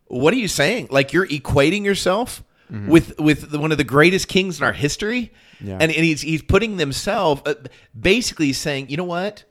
What 0.07 0.33
are 0.33 0.37
you 0.37 0.47
saying? 0.47 0.87
Like 0.89 1.13
you're 1.13 1.27
equating 1.27 1.85
yourself 1.85 2.43
mm-hmm. 2.71 2.89
with 2.89 3.19
with 3.19 3.53
one 3.55 3.71
of 3.71 3.77
the 3.77 3.83
greatest 3.83 4.27
kings 4.27 4.59
in 4.59 4.65
our 4.65 4.73
history, 4.73 5.31
yeah. 5.59 5.73
and, 5.73 5.91
and 5.91 6.05
he's 6.05 6.21
he's 6.21 6.41
putting 6.41 6.77
themselves 6.77 7.41
uh, 7.45 7.55
basically 7.99 8.53
saying, 8.53 8.89
you 8.89 8.97
know 8.97 9.03
what, 9.03 9.43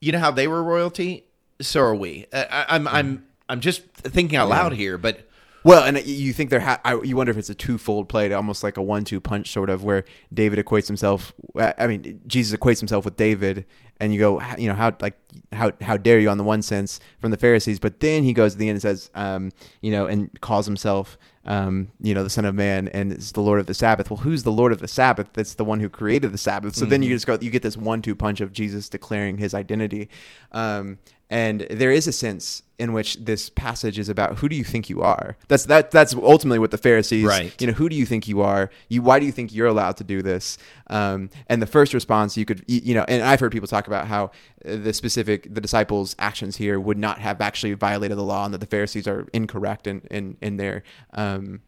you 0.00 0.12
know 0.12 0.18
how 0.18 0.30
they 0.30 0.48
were 0.48 0.62
royalty, 0.62 1.24
so 1.60 1.80
are 1.80 1.94
we. 1.94 2.26
Uh, 2.32 2.44
I, 2.50 2.76
am 2.76 2.88
I'm, 2.88 2.94
I'm 2.94 3.26
I'm 3.48 3.60
just 3.60 3.82
thinking 3.92 4.36
out 4.36 4.48
loud 4.48 4.72
here, 4.72 4.98
but 4.98 5.27
well, 5.64 5.84
and 5.84 6.04
you 6.06 6.32
think 6.32 6.50
there, 6.50 6.60
ha- 6.60 6.80
I, 6.84 7.00
you 7.02 7.16
wonder 7.16 7.30
if 7.30 7.36
it's 7.36 7.50
a 7.50 7.54
twofold 7.54 8.08
play, 8.08 8.32
almost 8.32 8.62
like 8.62 8.76
a 8.76 8.82
one-two 8.82 9.20
punch, 9.20 9.50
sort 9.50 9.70
of, 9.70 9.84
where 9.84 10.04
David 10.32 10.64
equates 10.64 10.86
himself. 10.86 11.32
I 11.56 11.86
mean, 11.86 12.20
Jesus 12.26 12.58
equates 12.58 12.78
himself 12.78 13.04
with 13.04 13.16
David, 13.16 13.66
and 14.00 14.14
you 14.14 14.20
go, 14.20 14.40
you 14.56 14.68
know, 14.68 14.74
how 14.74 14.96
like 15.00 15.18
how 15.52 15.72
how 15.80 15.96
dare 15.96 16.20
you 16.20 16.30
on 16.30 16.38
the 16.38 16.44
one 16.44 16.62
sense 16.62 17.00
from 17.20 17.32
the 17.32 17.36
Pharisees, 17.36 17.80
but 17.80 18.00
then 18.00 18.22
he 18.22 18.32
goes 18.32 18.52
to 18.52 18.58
the 18.58 18.68
end 18.68 18.76
and 18.76 18.82
says, 18.82 19.10
um, 19.14 19.50
you 19.80 19.90
know, 19.90 20.06
and 20.06 20.40
calls 20.40 20.66
himself, 20.66 21.18
um, 21.44 21.90
you 22.00 22.14
know, 22.14 22.22
the 22.22 22.30
Son 22.30 22.44
of 22.44 22.54
Man, 22.54 22.86
and 22.88 23.12
is 23.12 23.32
the 23.32 23.40
Lord 23.40 23.58
of 23.58 23.66
the 23.66 23.74
Sabbath. 23.74 24.08
Well, 24.08 24.18
who's 24.18 24.44
the 24.44 24.52
Lord 24.52 24.70
of 24.70 24.78
the 24.78 24.86
Sabbath? 24.86 25.28
That's 25.32 25.54
the 25.54 25.64
one 25.64 25.80
who 25.80 25.88
created 25.88 26.32
the 26.32 26.38
Sabbath. 26.38 26.76
So 26.76 26.82
mm-hmm. 26.82 26.90
then 26.90 27.02
you 27.02 27.10
just 27.10 27.26
go, 27.26 27.38
you 27.40 27.50
get 27.50 27.62
this 27.62 27.76
one-two 27.76 28.14
punch 28.14 28.40
of 28.40 28.52
Jesus 28.52 28.88
declaring 28.88 29.38
his 29.38 29.52
identity. 29.52 30.08
Um, 30.52 30.98
and 31.30 31.60
there 31.70 31.90
is 31.90 32.06
a 32.06 32.12
sense 32.12 32.62
in 32.78 32.92
which 32.92 33.16
this 33.16 33.50
passage 33.50 33.98
is 33.98 34.08
about 34.08 34.38
who 34.38 34.48
do 34.48 34.54
you 34.54 34.64
think 34.64 34.88
you 34.88 35.02
are? 35.02 35.36
That's 35.48 35.64
that 35.66 35.90
that's 35.90 36.14
ultimately 36.14 36.58
what 36.58 36.70
the 36.70 36.78
pharisees 36.78 37.24
right. 37.24 37.60
you 37.60 37.66
know 37.66 37.72
who 37.72 37.88
do 37.88 37.96
you 37.96 38.06
think 38.06 38.28
you 38.28 38.40
are? 38.40 38.70
You 38.88 39.02
why 39.02 39.18
do 39.18 39.26
you 39.26 39.32
think 39.32 39.52
you're 39.52 39.66
allowed 39.66 39.96
to 39.98 40.04
do 40.04 40.22
this? 40.22 40.58
Um, 40.86 41.30
and 41.48 41.60
the 41.60 41.66
first 41.66 41.92
response 41.92 42.36
you 42.36 42.44
could 42.44 42.64
you 42.66 42.94
know 42.94 43.04
and 43.08 43.22
i've 43.22 43.40
heard 43.40 43.52
people 43.52 43.68
talk 43.68 43.86
about 43.86 44.06
how 44.06 44.30
the 44.64 44.92
specific 44.92 45.52
the 45.52 45.60
disciples 45.60 46.16
actions 46.18 46.56
here 46.56 46.80
would 46.80 46.98
not 46.98 47.18
have 47.18 47.40
actually 47.40 47.74
violated 47.74 48.16
the 48.16 48.22
law 48.22 48.44
and 48.44 48.54
that 48.54 48.58
the 48.58 48.66
pharisees 48.66 49.06
are 49.06 49.26
incorrect 49.32 49.86
in 49.86 50.00
in, 50.10 50.36
in 50.40 50.56
their 50.56 50.82
um, 51.12 51.60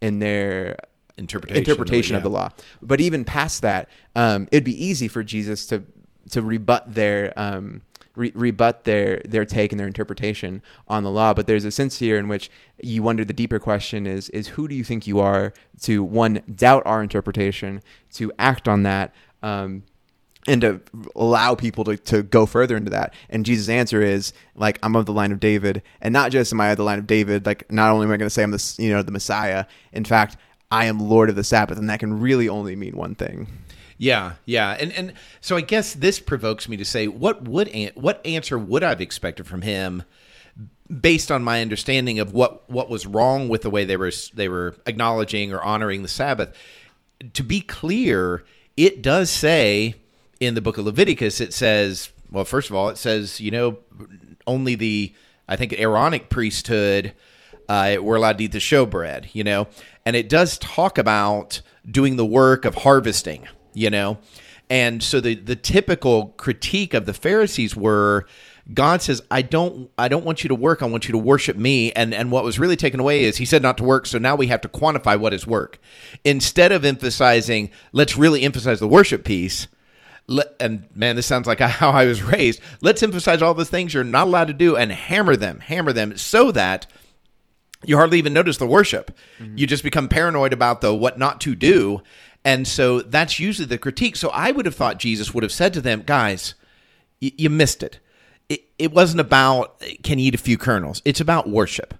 in 0.00 0.18
their 0.20 0.76
interpretation, 1.16 1.58
interpretation 1.58 2.16
of 2.16 2.22
the, 2.22 2.30
law. 2.30 2.50
But 2.80 3.00
even 3.00 3.24
past 3.24 3.62
that, 3.62 3.88
um, 4.14 4.48
it'd 4.52 4.64
be 4.64 4.84
easy 4.84 5.08
for 5.08 5.22
Jesus 5.22 5.66
to 5.66 5.82
to 6.30 6.42
rebut 6.42 6.94
their 6.94 7.32
um, 7.36 7.82
re- 8.18 8.32
rebut 8.34 8.84
their 8.84 9.22
their 9.24 9.44
take 9.44 9.72
and 9.72 9.80
their 9.80 9.86
interpretation 9.86 10.62
on 10.88 11.04
the 11.04 11.10
law. 11.10 11.32
But 11.32 11.46
there's 11.46 11.64
a 11.64 11.70
sense 11.70 11.98
here 11.98 12.18
in 12.18 12.28
which 12.28 12.50
you 12.82 13.02
wonder 13.02 13.24
the 13.24 13.32
deeper 13.32 13.58
question 13.58 14.06
is 14.06 14.28
is 14.30 14.48
who 14.48 14.68
do 14.68 14.74
you 14.74 14.84
think 14.84 15.06
you 15.06 15.20
are 15.20 15.54
to 15.82 16.02
one 16.02 16.42
doubt 16.54 16.82
our 16.84 17.02
interpretation, 17.02 17.82
to 18.14 18.32
act 18.38 18.68
on 18.68 18.82
that. 18.82 19.14
Um, 19.42 19.84
and 20.46 20.62
to 20.62 20.80
allow 21.14 21.54
people 21.54 21.84
to, 21.84 21.98
to 21.98 22.22
go 22.22 22.46
further 22.46 22.74
into 22.74 22.90
that. 22.90 23.12
And 23.28 23.44
Jesus' 23.44 23.68
answer 23.68 24.00
is 24.00 24.32
like, 24.54 24.78
I'm 24.82 24.96
of 24.96 25.04
the 25.04 25.12
line 25.12 25.30
of 25.30 25.40
David, 25.40 25.82
and 26.00 26.10
not 26.10 26.32
just 26.32 26.54
am 26.54 26.60
I 26.60 26.70
of 26.70 26.78
the 26.78 26.84
line 26.84 26.98
of 26.98 27.06
David. 27.06 27.44
Like, 27.44 27.70
not 27.70 27.90
only 27.90 28.06
am 28.06 28.12
I 28.12 28.16
going 28.16 28.26
to 28.26 28.30
say 28.30 28.44
I'm 28.44 28.50
the 28.50 28.74
you 28.78 28.90
know 28.90 29.02
the 29.02 29.12
Messiah. 29.12 29.66
In 29.92 30.06
fact, 30.06 30.38
I 30.70 30.86
am 30.86 31.00
Lord 31.00 31.28
of 31.28 31.36
the 31.36 31.44
Sabbath, 31.44 31.76
and 31.78 31.90
that 31.90 32.00
can 32.00 32.18
really 32.18 32.48
only 32.48 32.76
mean 32.76 32.96
one 32.96 33.14
thing. 33.14 33.46
Yeah, 33.98 34.34
yeah, 34.44 34.76
and 34.78 34.92
and 34.92 35.12
so 35.40 35.56
I 35.56 35.60
guess 35.60 35.92
this 35.92 36.20
provokes 36.20 36.68
me 36.68 36.76
to 36.76 36.84
say, 36.84 37.08
what 37.08 37.42
would 37.48 37.68
what 37.94 38.24
answer 38.24 38.56
would 38.56 38.84
I've 38.84 39.00
expected 39.00 39.46
from 39.46 39.62
him, 39.62 40.04
based 40.88 41.30
on 41.32 41.42
my 41.42 41.60
understanding 41.60 42.20
of 42.20 42.32
what 42.32 42.68
what 42.70 42.88
was 42.88 43.06
wrong 43.06 43.48
with 43.48 43.62
the 43.62 43.70
way 43.70 43.84
they 43.84 43.96
were 43.96 44.12
they 44.32 44.48
were 44.48 44.76
acknowledging 44.86 45.52
or 45.52 45.60
honoring 45.62 46.02
the 46.02 46.08
Sabbath. 46.08 46.56
To 47.34 47.42
be 47.42 47.60
clear, 47.60 48.44
it 48.76 49.02
does 49.02 49.30
say 49.30 49.96
in 50.38 50.54
the 50.54 50.60
book 50.60 50.78
of 50.78 50.86
Leviticus, 50.86 51.40
it 51.40 51.52
says, 51.52 52.10
well, 52.30 52.44
first 52.44 52.70
of 52.70 52.76
all, 52.76 52.90
it 52.90 52.98
says, 52.98 53.40
you 53.40 53.50
know, 53.50 53.78
only 54.46 54.76
the 54.76 55.12
I 55.48 55.56
think 55.56 55.72
Aaronic 55.72 56.28
priesthood 56.28 57.14
uh, 57.68 57.96
we're 58.00 58.16
allowed 58.16 58.38
to 58.38 58.44
eat 58.44 58.52
the 58.52 58.58
showbread, 58.58 59.34
you 59.34 59.44
know, 59.44 59.68
and 60.06 60.16
it 60.16 60.28
does 60.28 60.56
talk 60.58 60.96
about 60.96 61.60
doing 61.88 62.16
the 62.16 62.24
work 62.24 62.64
of 62.64 62.76
harvesting, 62.76 63.46
you 63.78 63.90
know, 63.90 64.18
and 64.68 65.02
so 65.02 65.20
the 65.20 65.34
the 65.34 65.56
typical 65.56 66.28
critique 66.36 66.94
of 66.94 67.06
the 67.06 67.14
Pharisees 67.14 67.76
were. 67.76 68.26
God 68.74 69.00
says, 69.00 69.22
"I 69.30 69.40
don't, 69.40 69.90
I 69.96 70.08
don't 70.08 70.26
want 70.26 70.44
you 70.44 70.48
to 70.48 70.54
work. 70.54 70.82
I 70.82 70.84
want 70.84 71.08
you 71.08 71.12
to 71.12 71.18
worship 71.18 71.56
me." 71.56 71.90
And 71.92 72.12
and 72.12 72.30
what 72.30 72.44
was 72.44 72.58
really 72.58 72.76
taken 72.76 73.00
away 73.00 73.24
is 73.24 73.38
He 73.38 73.46
said 73.46 73.62
not 73.62 73.78
to 73.78 73.84
work. 73.84 74.04
So 74.04 74.18
now 74.18 74.36
we 74.36 74.48
have 74.48 74.60
to 74.60 74.68
quantify 74.68 75.18
what 75.18 75.32
is 75.32 75.46
work, 75.46 75.78
instead 76.22 76.70
of 76.70 76.84
emphasizing. 76.84 77.70
Let's 77.92 78.18
really 78.18 78.42
emphasize 78.42 78.78
the 78.78 78.86
worship 78.88 79.24
piece. 79.24 79.68
Let, 80.26 80.54
and 80.60 80.86
man, 80.94 81.16
this 81.16 81.24
sounds 81.24 81.46
like 81.46 81.60
how 81.80 81.88
I 81.92 82.04
was 82.04 82.22
raised. 82.22 82.60
Let's 82.82 83.02
emphasize 83.02 83.40
all 83.40 83.54
the 83.54 83.64
things 83.64 83.94
you're 83.94 84.04
not 84.04 84.26
allowed 84.26 84.48
to 84.48 84.52
do 84.52 84.76
and 84.76 84.92
hammer 84.92 85.34
them, 85.34 85.60
hammer 85.60 85.94
them, 85.94 86.18
so 86.18 86.52
that 86.52 86.86
you 87.84 87.96
hardly 87.96 88.18
even 88.18 88.32
notice 88.32 88.56
the 88.56 88.66
worship. 88.66 89.16
Mm-hmm. 89.38 89.56
You 89.56 89.66
just 89.66 89.84
become 89.84 90.08
paranoid 90.08 90.52
about 90.52 90.80
the 90.80 90.92
what 90.92 91.18
not 91.18 91.40
to 91.42 91.54
do. 91.54 92.02
And 92.48 92.66
so 92.66 93.02
that's 93.02 93.38
usually 93.38 93.66
the 93.66 93.76
critique. 93.76 94.16
So 94.16 94.30
I 94.30 94.52
would 94.52 94.64
have 94.64 94.74
thought 94.74 94.98
Jesus 94.98 95.34
would 95.34 95.42
have 95.42 95.52
said 95.52 95.74
to 95.74 95.82
them, 95.82 96.02
guys, 96.06 96.54
y- 97.20 97.32
you 97.36 97.50
missed 97.50 97.82
it. 97.82 97.98
it. 98.48 98.64
It 98.78 98.90
wasn't 98.90 99.20
about 99.20 99.82
can 100.02 100.18
you 100.18 100.28
eat 100.28 100.34
a 100.34 100.38
few 100.38 100.56
kernels. 100.56 101.02
It's 101.04 101.20
about 101.20 101.46
worship. 101.46 101.92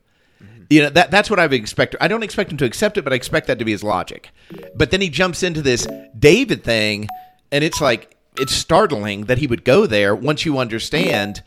Mm-hmm. 0.42 0.62
You 0.70 0.82
know 0.84 0.88
that 0.88 1.10
that's 1.10 1.28
what 1.28 1.38
I 1.38 1.46
would 1.46 1.52
expect. 1.52 1.96
I 2.00 2.08
don't 2.08 2.22
expect 2.22 2.50
him 2.50 2.56
to 2.58 2.64
accept 2.64 2.96
it, 2.96 3.02
but 3.02 3.12
I 3.12 3.16
expect 3.16 3.46
that 3.48 3.58
to 3.58 3.66
be 3.66 3.72
his 3.72 3.84
logic. 3.84 4.30
But 4.74 4.90
then 4.90 5.02
he 5.02 5.10
jumps 5.10 5.42
into 5.42 5.60
this 5.60 5.86
David 6.18 6.64
thing, 6.64 7.08
and 7.52 7.62
it's 7.62 7.82
like 7.82 8.16
it's 8.38 8.54
startling 8.54 9.26
that 9.26 9.36
he 9.36 9.46
would 9.46 9.66
go 9.66 9.84
there 9.84 10.14
once 10.14 10.46
you 10.46 10.56
understand 10.56 11.42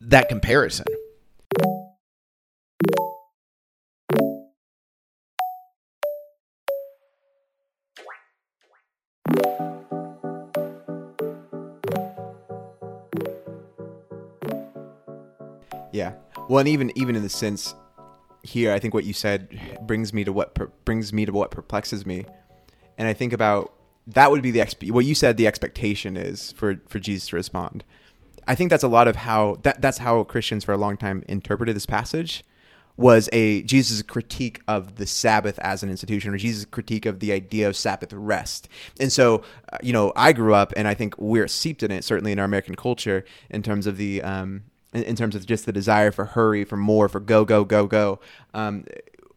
that 0.00 0.28
comparison. 0.28 0.86
Yeah. 15.96 16.12
Well, 16.48 16.58
and 16.58 16.68
even 16.68 16.92
even 16.94 17.16
in 17.16 17.22
the 17.22 17.30
sense 17.30 17.74
here, 18.42 18.72
I 18.72 18.78
think 18.78 18.92
what 18.92 19.04
you 19.04 19.14
said 19.14 19.58
brings 19.86 20.12
me 20.12 20.24
to 20.24 20.32
what 20.32 20.54
per, 20.54 20.66
brings 20.84 21.12
me 21.12 21.24
to 21.24 21.32
what 21.32 21.50
perplexes 21.50 22.04
me, 22.04 22.26
and 22.98 23.08
I 23.08 23.14
think 23.14 23.32
about 23.32 23.72
that 24.06 24.30
would 24.30 24.42
be 24.42 24.50
the 24.50 24.60
exp- 24.60 24.90
what 24.90 25.06
you 25.06 25.14
said 25.14 25.38
the 25.38 25.46
expectation 25.46 26.16
is 26.16 26.52
for 26.52 26.82
for 26.86 26.98
Jesus 26.98 27.28
to 27.28 27.36
respond. 27.36 27.82
I 28.46 28.54
think 28.54 28.70
that's 28.70 28.84
a 28.84 28.88
lot 28.88 29.08
of 29.08 29.16
how 29.16 29.56
that 29.62 29.80
that's 29.80 29.98
how 29.98 30.22
Christians 30.24 30.64
for 30.64 30.72
a 30.72 30.76
long 30.76 30.98
time 30.98 31.24
interpreted 31.28 31.74
this 31.74 31.86
passage 31.86 32.44
was 32.96 33.28
a 33.32 33.62
Jesus' 33.62 34.02
critique 34.02 34.60
of 34.66 34.96
the 34.96 35.06
Sabbath 35.06 35.58
as 35.58 35.82
an 35.82 35.90
institution, 35.90 36.32
or 36.32 36.38
Jesus' 36.38 36.64
critique 36.64 37.06
of 37.06 37.20
the 37.20 37.32
idea 37.32 37.68
of 37.68 37.76
Sabbath 37.76 38.12
rest. 38.12 38.68
And 38.98 39.12
so, 39.12 39.42
uh, 39.72 39.78
you 39.82 39.92
know, 39.92 40.12
I 40.16 40.32
grew 40.32 40.54
up, 40.54 40.72
and 40.76 40.88
I 40.88 40.94
think 40.94 41.16
we're 41.18 41.48
seeped 41.48 41.82
in 41.82 41.90
it, 41.90 42.04
certainly 42.04 42.32
in 42.32 42.38
our 42.38 42.44
American 42.44 42.74
culture, 42.74 43.24
in 43.50 43.62
terms 43.62 43.86
of 43.86 43.96
the 43.96 44.22
um, 44.22 44.64
in, 44.92 45.02
in 45.02 45.16
terms 45.16 45.34
of 45.34 45.44
just 45.46 45.66
the 45.66 45.72
desire 45.72 46.10
for 46.10 46.24
hurry, 46.24 46.64
for 46.64 46.76
more, 46.76 47.08
for 47.08 47.20
go, 47.20 47.44
go, 47.44 47.64
go, 47.64 47.86
go. 47.86 48.20
Um, 48.54 48.86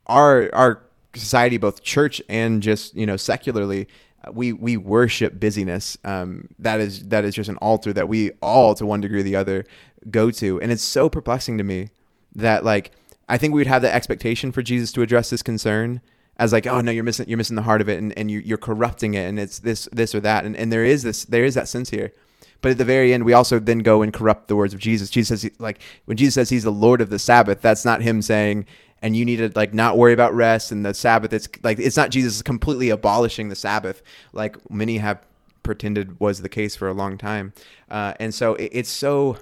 our 0.07 0.49
our 0.53 0.81
society, 1.15 1.57
both 1.57 1.83
church 1.83 2.21
and 2.29 2.61
just 2.61 2.95
you 2.95 3.05
know 3.05 3.17
secularly, 3.17 3.87
we 4.31 4.53
we 4.53 4.77
worship 4.77 5.39
busyness. 5.39 5.97
Um, 6.03 6.49
that 6.59 6.79
is 6.79 7.07
that 7.09 7.25
is 7.25 7.35
just 7.35 7.49
an 7.49 7.57
altar 7.57 7.93
that 7.93 8.07
we 8.07 8.31
all, 8.41 8.73
to 8.75 8.85
one 8.85 9.01
degree 9.01 9.19
or 9.19 9.23
the 9.23 9.35
other, 9.35 9.65
go 10.09 10.31
to, 10.31 10.61
and 10.61 10.71
it's 10.71 10.83
so 10.83 11.09
perplexing 11.09 11.57
to 11.57 11.63
me 11.63 11.89
that 12.35 12.63
like 12.63 12.91
I 13.29 13.37
think 13.37 13.53
we'd 13.53 13.67
have 13.67 13.81
the 13.81 13.93
expectation 13.93 14.51
for 14.51 14.61
Jesus 14.61 14.91
to 14.93 15.01
address 15.01 15.29
this 15.29 15.41
concern 15.41 16.01
as 16.37 16.51
like, 16.51 16.65
oh 16.67 16.81
no, 16.81 16.91
you're 16.91 17.03
missing 17.03 17.29
you're 17.29 17.37
missing 17.37 17.55
the 17.55 17.61
heart 17.61 17.81
of 17.81 17.87
it, 17.87 17.99
and, 17.99 18.17
and 18.17 18.31
you, 18.31 18.39
you're 18.39 18.57
corrupting 18.57 19.13
it, 19.13 19.27
and 19.27 19.39
it's 19.39 19.59
this 19.59 19.87
this 19.91 20.15
or 20.15 20.19
that, 20.21 20.45
and 20.45 20.55
and 20.55 20.71
there 20.71 20.83
is 20.83 21.03
this 21.03 21.25
there 21.25 21.45
is 21.45 21.55
that 21.55 21.67
sense 21.67 21.91
here. 21.91 22.11
But 22.61 22.71
at 22.71 22.77
the 22.77 22.85
very 22.85 23.13
end, 23.13 23.23
we 23.23 23.33
also 23.33 23.59
then 23.59 23.79
go 23.79 24.01
and 24.01 24.11
corrupt 24.11 24.49
the 24.49 24.55
words 24.55 24.73
of 24.73 24.81
Jesus. 24.81 25.09
Jesus 25.09 25.41
says, 25.41 25.51
like, 25.59 25.79
when 26.05 26.17
Jesus 26.17 26.33
says 26.33 26.49
he's 26.49 26.65
the 26.65 26.71
Lord 26.71 26.99
of 26.99 27.09
the 27.09 27.19
Sabbath, 27.19 27.61
that's 27.61 27.85
not 27.85 28.01
him 28.01 28.21
saying, 28.21 28.65
and 29.01 29.15
you 29.15 29.23
need 29.23 29.37
to 29.37 29.49
like 29.55 29.73
not 29.73 29.97
worry 29.97 30.11
about 30.11 30.33
rest 30.33 30.71
and 30.71 30.85
the 30.85 30.93
Sabbath. 30.93 31.31
It's 31.31 31.47
like 31.63 31.79
it's 31.79 31.97
not 31.97 32.09
Jesus 32.09 32.41
completely 32.41 32.89
abolishing 32.89 33.49
the 33.49 33.55
Sabbath, 33.55 34.01
like 34.33 34.57
many 34.69 34.97
have 34.97 35.25
pretended 35.63 36.19
was 36.19 36.41
the 36.41 36.49
case 36.49 36.75
for 36.75 36.87
a 36.87 36.93
long 36.93 37.17
time. 37.17 37.53
Uh, 37.89 38.13
and 38.19 38.33
so 38.33 38.55
it, 38.55 38.69
it's 38.73 38.89
so 38.89 39.37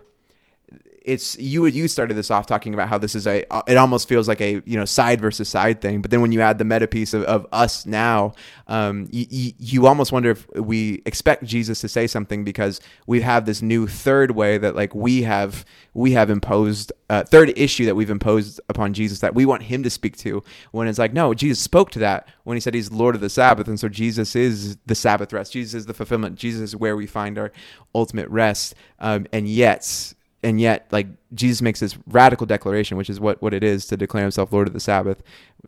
it's 1.07 1.39
you 1.39 1.65
you 1.65 1.87
started 1.87 2.15
this 2.15 2.29
off 2.29 2.45
talking 2.45 2.73
about 2.73 2.89
how 2.89 2.97
this 2.97 3.15
is 3.15 3.25
a 3.25 3.45
it 3.67 3.77
almost 3.77 4.07
feels 4.07 4.27
like 4.27 4.41
a 4.41 4.61
you 4.65 4.77
know 4.77 4.85
side 4.85 5.21
versus 5.21 5.47
side 5.47 5.81
thing 5.81 6.01
but 6.01 6.11
then 6.11 6.21
when 6.21 6.31
you 6.33 6.41
add 6.41 6.57
the 6.57 6.65
meta 6.65 6.87
piece 6.87 7.13
of, 7.13 7.23
of 7.23 7.47
us 7.51 7.85
now 7.85 8.33
um, 8.67 9.07
you, 9.09 9.53
you 9.57 9.87
almost 9.87 10.11
wonder 10.11 10.31
if 10.31 10.47
we 10.55 11.01
expect 11.05 11.45
jesus 11.45 11.79
to 11.81 11.87
say 11.87 12.05
something 12.07 12.43
because 12.43 12.81
we 13.07 13.21
have 13.21 13.45
this 13.45 13.61
new 13.61 13.87
third 13.87 14.31
way 14.31 14.57
that 14.57 14.75
like 14.75 14.93
we 14.93 15.23
have 15.23 15.65
we 15.93 16.11
have 16.11 16.29
imposed 16.29 16.91
uh, 17.09 17.23
third 17.23 17.57
issue 17.57 17.85
that 17.85 17.95
we've 17.95 18.09
imposed 18.09 18.59
upon 18.67 18.93
jesus 18.93 19.19
that 19.19 19.33
we 19.33 19.45
want 19.45 19.63
him 19.63 19.81
to 19.83 19.89
speak 19.89 20.17
to 20.17 20.43
when 20.71 20.87
it's 20.87 20.99
like 20.99 21.13
no 21.13 21.33
jesus 21.33 21.59
spoke 21.59 21.89
to 21.89 21.99
that 21.99 22.27
when 22.43 22.55
he 22.55 22.61
said 22.61 22.73
he's 22.73 22.91
lord 22.91 23.15
of 23.15 23.21
the 23.21 23.29
sabbath. 23.29 23.67
And 23.67 23.79
so 23.79 23.87
jesus 23.87 24.35
is 24.35 24.77
the 24.85 24.95
sabbath 24.95 25.31
rest. 25.33 25.53
Jesus 25.53 25.73
is 25.73 25.85
the 25.85 25.93
fulfillment. 25.93 26.35
Jesus 26.37 26.61
is 26.61 26.75
where 26.75 26.95
we 26.95 27.07
find 27.07 27.37
our 27.37 27.51
ultimate 27.95 28.29
rest. 28.29 28.75
Um, 28.99 29.27
and 29.31 29.47
yet 29.47 30.13
and 30.47 30.61
yet 30.61 30.87
like 30.91 31.07
jesus 31.33 31.61
makes 31.61 31.81
this 31.81 31.97
radical 32.07 32.47
declaration 32.47 32.95
which 32.95 33.09
is 33.09 33.19
what 33.19 33.41
what 33.41 33.53
it 33.53 33.65
is 33.65 33.85
to 33.85 33.97
declare 33.97 34.23
himself 34.23 34.53
lord 34.53 34.67
of 34.67 34.73
the 34.73 34.79
sabbath. 34.79 35.21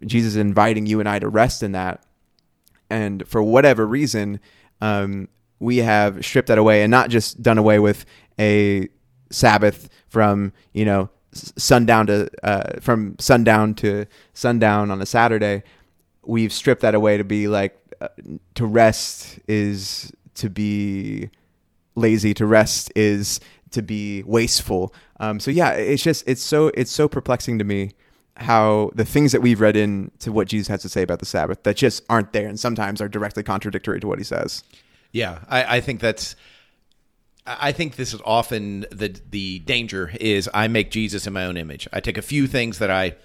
Jesus 0.06 0.32
is 0.32 0.38
inviting 0.38 0.86
you 0.86 1.02
and 1.02 1.10
i 1.10 1.20
to 1.20 1.28
rest 1.28 1.62
in 1.62 1.74
that. 1.74 2.02
And 2.90 3.28
for 3.28 3.44
whatever 3.44 3.86
reason 3.86 4.40
um, 4.82 5.28
we 5.60 5.78
have 5.78 6.26
stripped 6.26 6.48
that 6.48 6.58
away 6.58 6.82
and 6.82 6.90
not 6.90 7.10
just 7.10 7.44
done 7.44 7.58
away 7.58 7.78
with 7.80 8.06
a 8.40 8.88
sabbath 9.30 9.90
from 10.08 10.54
you 10.74 10.86
know 10.86 11.10
sundown 11.34 12.08
to 12.08 12.30
uh, 12.44 12.80
from 12.80 13.18
sundown 13.20 13.74
to 13.76 14.06
sundown 14.34 14.92
on 14.92 15.02
a 15.02 15.06
saturday. 15.06 15.64
We've 16.24 16.54
stripped 16.54 16.82
that 16.82 16.96
away 16.96 17.18
to 17.18 17.26
be 17.26 17.50
like 17.50 17.78
uh, 18.00 18.08
to 18.56 18.66
rest 18.66 19.40
is 19.48 20.12
to 20.36 20.50
be 20.50 21.30
lazy 21.96 22.34
to 22.34 22.46
rest 22.46 22.92
is 22.96 23.40
to 23.72 23.82
be 23.82 24.24
wasteful. 24.24 24.94
Um, 25.20 25.40
so 25.40 25.52
yeah, 25.52 25.72
it's 25.72 26.04
just 26.04 26.28
it's 26.28 26.42
so 26.42 26.68
it's 26.74 26.92
so 26.92 27.08
perplexing 27.08 27.60
to 27.60 27.64
me 27.64 27.92
how 28.38 28.90
the 28.96 29.06
things 29.06 29.32
that 29.34 29.42
we've 29.42 29.60
read 29.60 29.76
into 29.76 30.32
what 30.32 30.48
Jesus 30.48 30.68
has 30.70 30.82
to 30.82 30.90
say 30.90 31.02
about 31.02 31.20
the 31.20 31.26
Sabbath 31.26 31.64
that 31.64 31.76
just 31.76 32.04
aren't 32.10 32.32
there 32.32 32.48
and 32.48 32.60
sometimes 32.60 33.02
are 33.02 33.10
directly 33.10 33.44
contradictory 33.44 34.00
to 34.00 34.08
what 34.08 34.18
he 34.18 34.24
says. 34.24 34.64
Yeah, 35.12 35.40
I, 35.50 35.78
I 35.78 35.82
think 35.82 36.00
that's. 36.00 36.36
I 37.46 37.72
think 37.72 37.96
this 37.96 38.14
is 38.14 38.22
often 38.26 38.86
the 38.92 39.20
the 39.30 39.60
danger 39.60 40.12
is 40.20 40.48
I 40.54 40.68
make 40.68 40.92
Jesus 40.92 41.26
in 41.26 41.34
my 41.34 41.46
own 41.46 41.58
image. 41.58 41.88
I 41.92 42.00
take 42.00 42.18
a 42.18 42.22
few 42.22 42.46
things 42.46 42.78
that 42.80 42.92
I 42.92 43.16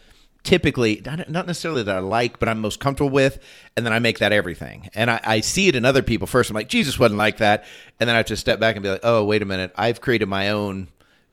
typically 0.45 1.03
not 1.05 1.47
necessarily 1.47 1.83
that 1.83 1.97
I 1.97 2.01
like, 2.01 2.39
but 2.39 2.49
I'm 2.49 2.61
most 2.61 2.79
comfortable 2.79 3.11
with, 3.11 3.43
and 3.77 3.85
then 3.85 3.93
I 3.93 3.99
make 3.99 4.19
that 4.19 4.31
everything. 4.31 4.91
And 4.95 5.11
I, 5.11 5.21
I, 5.25 5.41
see 5.41 5.69
it 5.69 5.75
in 5.75 5.85
other 5.85 6.03
people 6.03 6.27
first. 6.27 6.51
I'm 6.51 6.55
like, 6.55 6.69
Jesus 6.69 6.99
wasn't 6.99 7.19
like 7.19 7.39
that, 7.39 7.65
and 7.99 8.09
then 8.09 8.15
I 8.15 8.19
have 8.19 8.27
to 8.27 8.37
step 8.37 8.61
back 8.61 8.77
and 8.77 8.83
be 8.83 8.91
like, 8.91 9.01
oh, 9.03 9.25
wait 9.25 9.43
a 9.43 9.47
minute, 9.47 9.73
I've 9.75 10.01
created 10.01 10.29
my 10.29 10.51
own 10.51 10.89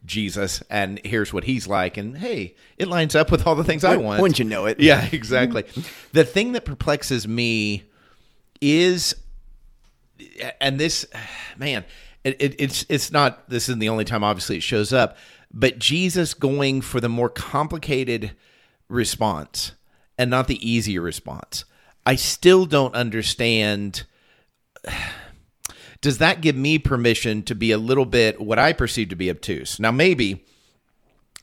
Jesus, 0.06 0.64
and 0.70 1.00
here's 1.04 1.32
what 1.32 1.44
he's 1.44 1.68
like, 1.68 1.98
and 1.98 2.18
hey, 2.18 2.56
it 2.78 2.88
lines 2.88 3.14
up 3.14 3.30
with 3.30 3.46
all 3.46 3.54
the 3.54 3.66
things 3.66 3.84
I 3.84 3.98
want. 3.98 4.22
Wouldn't 4.22 4.40
you 4.40 4.46
know 4.46 4.66
it? 4.66 4.80
Yeah, 4.80 5.08
exactly. 5.12 5.66
the 6.14 6.24
thing 6.24 6.54
that 6.54 6.66
perplexes 6.66 7.28
me 7.28 7.84
is, 8.62 9.14
and 10.60 10.80
this, 10.80 11.06
man, 11.58 11.84
it, 12.24 12.42
it, 12.42 12.56
it's 12.60 12.86
it's 12.88 13.12
not. 13.12 13.50
This 13.50 13.68
isn't 13.68 13.80
the 13.80 13.90
only 13.90 14.06
time. 14.06 14.24
Obviously, 14.24 14.58
it 14.58 14.64
shows 14.64 14.94
up, 14.94 15.18
but 15.54 15.80
Jesus 15.80 16.34
going 16.34 16.82
for 16.82 17.00
the 17.02 17.10
more 17.10 17.30
complicated 17.30 18.32
response 18.92 19.74
and 20.18 20.30
not 20.30 20.48
the 20.48 20.68
easier 20.68 21.02
response. 21.02 21.66
I 22.06 22.16
still 22.16 22.66
don't 22.66 22.96
understand. 22.96 24.04
Does 26.02 26.18
that 26.18 26.42
give 26.42 26.56
me 26.56 26.80
permission 26.80 27.44
to 27.44 27.54
be 27.54 27.72
a 27.72 27.78
little 27.78 28.06
bit 28.06 28.42
what 28.42 28.58
I 28.58 28.74
perceive 28.74 29.10
to 29.10 29.16
be 29.16 29.30
obtuse? 29.30 29.80
Now, 29.80 29.92
maybe 29.92 30.44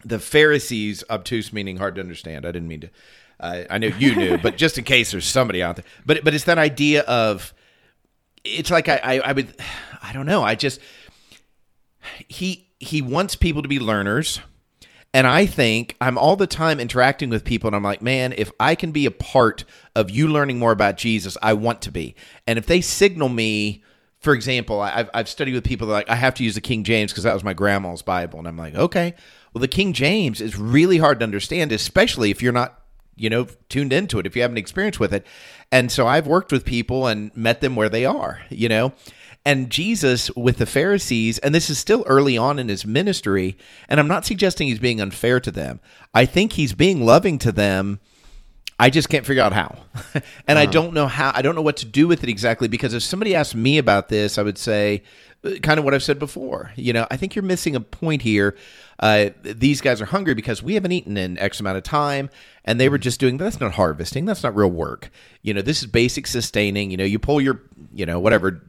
the 0.05 0.19
Pharisees 0.19 1.05
obtuse 1.09 1.52
meaning 1.52 1.76
hard 1.76 1.95
to 1.95 2.00
understand. 2.00 2.45
I 2.45 2.52
didn't 2.52 2.69
mean 2.69 2.81
to. 2.81 2.90
I 3.40 3.78
know 3.78 3.87
you 3.87 4.17
knew, 4.17 4.37
but 4.38 4.57
just 4.57 4.78
in 4.78 4.85
case 4.85 5.12
there's 5.12 5.25
somebody 5.25 5.62
out 5.62 5.76
there. 5.76 5.85
But 6.05 6.25
but 6.25 6.35
it's 6.35 6.45
that 6.45 6.59
idea 6.59 7.02
of 7.02 7.55
it's 8.45 8.71
like 8.71 8.88
I, 8.88 8.97
I 8.97 9.19
I 9.21 9.33
would 9.33 9.55
I 10.02 10.12
don't 10.12 10.26
know. 10.26 10.43
I 10.43 10.55
just 10.55 10.81
he 12.26 12.69
he 12.81 13.02
wants 13.02 13.37
people 13.37 13.62
to 13.62 13.69
be 13.69 13.78
learners. 13.78 14.40
And 15.18 15.26
I 15.26 15.46
think 15.46 15.96
I'm 16.00 16.16
all 16.16 16.37
the 16.37 16.46
time 16.46 16.78
interacting 16.78 17.28
with 17.28 17.42
people, 17.42 17.66
and 17.66 17.75
I'm 17.75 17.82
like, 17.82 18.00
man, 18.00 18.32
if 18.38 18.52
I 18.60 18.76
can 18.76 18.92
be 18.92 19.04
a 19.04 19.10
part 19.10 19.64
of 19.96 20.10
you 20.10 20.28
learning 20.28 20.60
more 20.60 20.70
about 20.70 20.96
Jesus, 20.96 21.37
I 21.42 21.54
want 21.54 21.82
to 21.82 21.90
be. 21.90 22.14
And 22.46 22.56
if 22.56 22.66
they 22.66 22.80
signal 22.80 23.28
me, 23.28 23.82
for 24.20 24.32
example, 24.32 24.80
I've, 24.80 25.10
I've 25.12 25.28
studied 25.28 25.54
with 25.54 25.64
people 25.64 25.88
that 25.88 25.92
like, 25.92 26.08
I 26.08 26.14
have 26.14 26.34
to 26.34 26.44
use 26.44 26.54
the 26.54 26.60
King 26.60 26.84
James 26.84 27.10
because 27.10 27.25
that 27.25 27.34
was 27.34 27.42
my 27.42 27.52
grandma's 27.52 28.00
Bible. 28.00 28.38
And 28.38 28.46
I'm 28.46 28.56
like, 28.56 28.76
okay, 28.76 29.12
well, 29.52 29.60
the 29.60 29.66
King 29.66 29.92
James 29.92 30.40
is 30.40 30.56
really 30.56 30.98
hard 30.98 31.18
to 31.18 31.25
understand, 31.25 31.72
especially 31.72 32.30
if 32.30 32.40
you're 32.40 32.52
not, 32.52 32.80
you 33.16 33.28
know, 33.28 33.48
tuned 33.68 33.92
into 33.92 34.20
it, 34.20 34.26
if 34.26 34.37
you 34.37 34.42
haven't 34.42 34.58
experienced 34.58 35.00
with 35.00 35.12
it. 35.12 35.26
And 35.72 35.90
so 35.90 36.06
I've 36.06 36.28
worked 36.28 36.52
with 36.52 36.64
people 36.64 37.08
and 37.08 37.37
met 37.37 37.60
them 37.60 37.75
where 37.75 37.88
they 37.88 38.04
are, 38.04 38.42
you 38.50 38.68
know. 38.68 38.92
And 39.45 39.71
Jesus 39.71 40.30
with 40.37 40.59
the 40.59 40.66
Pharisees, 40.66 41.38
and 41.38 41.54
this 41.54 41.71
is 41.71 41.78
still 41.78 42.04
early 42.07 42.37
on 42.37 42.59
in 42.59 42.68
his 42.68 42.85
ministry, 42.85 43.57
and 43.88 43.99
I'm 43.99 44.09
not 44.09 44.26
suggesting 44.26 44.68
he's 44.68 44.78
being 44.78 45.00
unfair 45.00 45.40
to 45.40 45.50
them. 45.50 45.80
I 46.12 46.26
think 46.26 46.52
he's 46.52 46.75
being 46.75 47.04
loving 47.04 47.38
to 47.38 47.52
them. 47.52 48.00
I 48.78 48.90
just 48.90 49.09
can't 49.09 49.26
figure 49.26 49.42
out 49.42 49.52
how. 49.52 49.76
and 50.47 50.59
I 50.59 50.64
uh-huh. 50.64 50.73
don't 50.73 50.95
know 50.95 51.07
how, 51.07 51.33
I 51.35 51.42
don't 51.42 51.54
know 51.54 51.62
what 51.62 51.78
to 51.78 51.87
do 51.87 52.07
with 52.07 52.23
it 52.23 52.28
exactly 52.28 52.68
because 52.68 52.95
if 52.95 53.02
somebody 53.02 53.35
asked 53.35 53.54
me 53.54 53.78
about 53.78 54.09
this, 54.09 54.38
I 54.38 54.42
would 54.42 54.59
say, 54.59 55.02
kind 55.62 55.78
of 55.78 55.85
what 55.85 55.95
I've 55.95 56.02
said 56.02 56.18
before. 56.18 56.73
You 56.75 56.92
know, 56.92 57.07
I 57.11 57.16
think 57.16 57.37
you're 57.37 57.45
missing 57.45 57.76
a 57.76 57.80
point 57.80 58.23
here. 58.23 58.57
Uh, 58.99 59.30
these 59.42 59.80
guys 59.80 60.00
are 60.00 60.07
hungry 60.07 60.35
because 60.35 60.62
we 60.62 60.75
haven't 60.75 60.90
eaten 60.90 61.16
in 61.16 61.38
X 61.38 61.61
amount 61.61 61.76
of 61.76 61.85
time, 61.85 62.28
and 62.64 62.80
they 62.80 62.88
were 62.88 62.99
just 62.99 63.21
doing 63.21 63.37
that's 63.37 63.61
not 63.61 63.73
harvesting, 63.73 64.25
that's 64.25 64.42
not 64.42 64.57
real 64.57 64.71
work. 64.71 65.11
You 65.42 65.54
know, 65.54 65.62
this 65.62 65.80
is 65.80 65.87
basic 65.87 66.26
sustaining. 66.26 66.90
You 66.90 66.97
know, 66.97 67.04
you 67.04 67.21
pull 67.21 67.40
your 67.40 67.62
you 67.92 68.04
know 68.04 68.18
whatever 68.18 68.61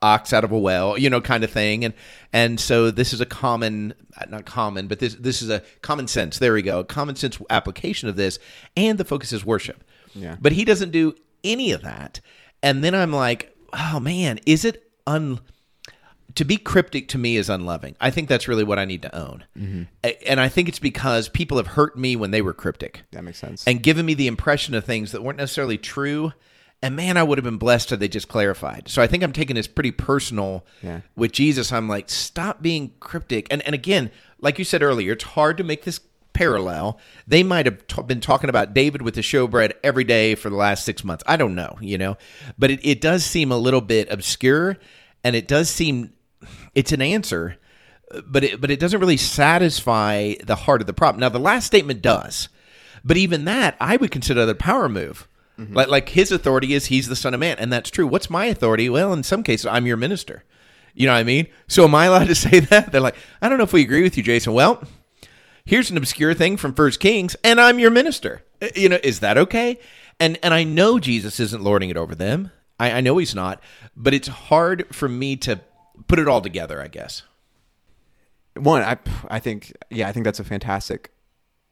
ox 0.00 0.32
out 0.32 0.44
of 0.44 0.52
a 0.52 0.58
well, 0.58 0.96
you 0.96 1.10
know, 1.10 1.20
kind 1.20 1.44
of 1.44 1.50
thing, 1.50 1.84
and 1.84 1.92
and 2.32 2.58
so 2.58 2.90
this 2.90 3.12
is 3.12 3.20
a 3.20 3.26
common, 3.26 3.92
not 4.28 4.46
common, 4.46 4.86
but 4.86 4.98
this 4.98 5.14
this 5.16 5.42
is 5.42 5.50
a 5.50 5.62
common 5.82 6.08
sense. 6.08 6.38
There 6.38 6.54
we 6.54 6.62
go, 6.62 6.80
a 6.80 6.84
common 6.84 7.16
sense 7.16 7.38
application 7.50 8.08
of 8.08 8.16
this, 8.16 8.38
and 8.76 8.98
the 8.98 9.04
focus 9.04 9.32
is 9.32 9.44
worship. 9.44 9.84
Yeah. 10.14 10.36
But 10.40 10.52
he 10.52 10.64
doesn't 10.64 10.92
do 10.92 11.14
any 11.44 11.72
of 11.72 11.82
that, 11.82 12.20
and 12.62 12.82
then 12.82 12.94
I'm 12.94 13.12
like, 13.12 13.54
oh 13.74 14.00
man, 14.00 14.40
is 14.46 14.64
it 14.64 14.90
un 15.06 15.40
to 16.36 16.44
be 16.44 16.56
cryptic 16.56 17.08
to 17.08 17.18
me 17.18 17.36
is 17.36 17.50
unloving. 17.50 17.96
I 18.00 18.10
think 18.10 18.28
that's 18.28 18.46
really 18.48 18.64
what 18.64 18.78
I 18.78 18.84
need 18.84 19.02
to 19.02 19.14
own. 19.16 19.44
Mm-hmm. 19.58 19.82
A- 20.04 20.28
And 20.30 20.40
I 20.40 20.48
think 20.48 20.68
it's 20.68 20.78
because 20.78 21.28
people 21.28 21.56
have 21.56 21.66
hurt 21.68 21.98
me 21.98 22.16
when 22.16 22.30
they 22.30 22.40
were 22.42 22.54
cryptic 22.54 23.02
That 23.12 23.24
makes 23.24 23.38
sense. 23.38 23.64
and 23.66 23.82
given 23.82 24.06
me 24.06 24.14
the 24.14 24.26
impression 24.28 24.74
of 24.74 24.84
things 24.84 25.12
that 25.12 25.22
weren't 25.22 25.38
necessarily 25.38 25.78
true. 25.78 26.32
And 26.82 26.94
man, 26.94 27.16
I 27.16 27.22
would 27.22 27.38
have 27.38 27.44
been 27.44 27.56
blessed 27.56 27.88
had 27.90 28.00
they 28.00 28.08
just 28.08 28.28
clarified. 28.28 28.88
So 28.88 29.00
I 29.00 29.06
think 29.06 29.22
I'm 29.22 29.32
taking 29.32 29.56
this 29.56 29.66
pretty 29.66 29.92
personal 29.92 30.64
Yeah. 30.82 31.00
with 31.16 31.32
Jesus. 31.32 31.72
I'm 31.72 31.88
like, 31.88 32.10
stop 32.10 32.60
being 32.62 32.92
cryptic. 33.00 33.46
And 33.50 33.62
and 33.62 33.74
again, 33.74 34.10
like 34.40 34.58
you 34.58 34.64
said 34.64 34.82
earlier, 34.82 35.12
it's 35.12 35.24
hard 35.24 35.56
to 35.56 35.64
make 35.64 35.84
this 35.84 36.00
parallel. 36.34 36.98
They 37.26 37.42
might 37.42 37.64
have 37.64 37.86
t- 37.86 38.02
been 38.02 38.20
talking 38.20 38.50
about 38.50 38.74
David 38.74 39.00
with 39.00 39.14
the 39.14 39.22
showbread 39.22 39.72
every 39.82 40.04
day 40.04 40.34
for 40.34 40.50
the 40.50 40.56
last 40.56 40.84
six 40.84 41.02
months. 41.02 41.24
I 41.26 41.38
don't 41.38 41.54
know, 41.54 41.78
you 41.80 41.96
know, 41.96 42.18
but 42.58 42.70
it, 42.70 42.80
it 42.84 43.00
does 43.00 43.24
seem 43.24 43.50
a 43.50 43.56
little 43.56 43.80
bit 43.80 44.10
obscure, 44.12 44.76
and 45.24 45.34
it 45.34 45.48
does 45.48 45.70
seem 45.70 46.12
it's 46.74 46.92
an 46.92 47.02
answer, 47.02 47.56
but 48.26 48.44
it 48.44 48.60
but 48.60 48.70
it 48.70 48.78
doesn't 48.80 49.00
really 49.00 49.16
satisfy 49.16 50.34
the 50.44 50.54
heart 50.56 50.80
of 50.80 50.86
the 50.86 50.92
problem. 50.92 51.20
Now 51.20 51.28
the 51.28 51.38
last 51.38 51.66
statement 51.66 52.02
does, 52.02 52.48
but 53.04 53.16
even 53.16 53.44
that 53.46 53.76
I 53.80 53.96
would 53.96 54.10
consider 54.10 54.46
the 54.46 54.54
power 54.54 54.88
move. 54.88 55.28
Like 55.58 55.88
like 55.88 56.08
his 56.10 56.30
authority 56.32 56.74
is 56.74 56.86
he's 56.86 57.08
the 57.08 57.16
son 57.16 57.32
of 57.32 57.40
man, 57.40 57.56
and 57.58 57.72
that's 57.72 57.90
true. 57.90 58.06
What's 58.06 58.28
my 58.28 58.44
authority? 58.46 58.90
Well, 58.90 59.14
in 59.14 59.22
some 59.22 59.42
cases, 59.42 59.64
I'm 59.64 59.86
your 59.86 59.96
minister. 59.96 60.44
You 60.94 61.06
know 61.06 61.14
what 61.14 61.18
I 61.20 61.24
mean? 61.24 61.46
So 61.66 61.84
am 61.84 61.94
I 61.94 62.04
allowed 62.06 62.26
to 62.26 62.34
say 62.46 62.60
that? 62.60 62.92
They're 62.92 63.00
like, 63.00 63.16
I 63.40 63.48
don't 63.48 63.56
know 63.56 63.64
if 63.64 63.72
we 63.72 63.80
agree 63.80 64.02
with 64.02 64.18
you, 64.18 64.22
Jason. 64.22 64.52
Well, 64.52 64.82
here's 65.64 65.90
an 65.90 65.96
obscure 65.96 66.34
thing 66.34 66.58
from 66.58 66.74
First 66.74 67.00
Kings, 67.00 67.36
and 67.42 67.58
I'm 67.58 67.78
your 67.78 67.90
minister. 67.90 68.42
Uh, 68.60 68.68
You 68.74 68.90
know, 68.90 68.98
is 69.02 69.20
that 69.20 69.38
okay? 69.38 69.78
And 70.20 70.38
and 70.42 70.52
I 70.52 70.62
know 70.64 70.98
Jesus 70.98 71.40
isn't 71.40 71.62
lording 71.64 71.88
it 71.88 71.96
over 71.96 72.14
them. 72.14 72.50
I, 72.78 72.90
I 72.92 73.00
know 73.00 73.16
he's 73.16 73.34
not, 73.34 73.62
but 73.96 74.12
it's 74.12 74.28
hard 74.28 74.94
for 74.94 75.08
me 75.08 75.36
to 75.36 75.60
put 76.08 76.18
it 76.18 76.28
all 76.28 76.40
together. 76.40 76.80
I 76.82 76.88
guess. 76.88 77.22
one 78.56 78.82
i 78.82 78.96
i 79.28 79.38
think 79.38 79.72
yeah 79.90 80.08
i 80.08 80.12
think 80.12 80.24
that's 80.24 80.40
a 80.40 80.44
fantastic 80.44 81.10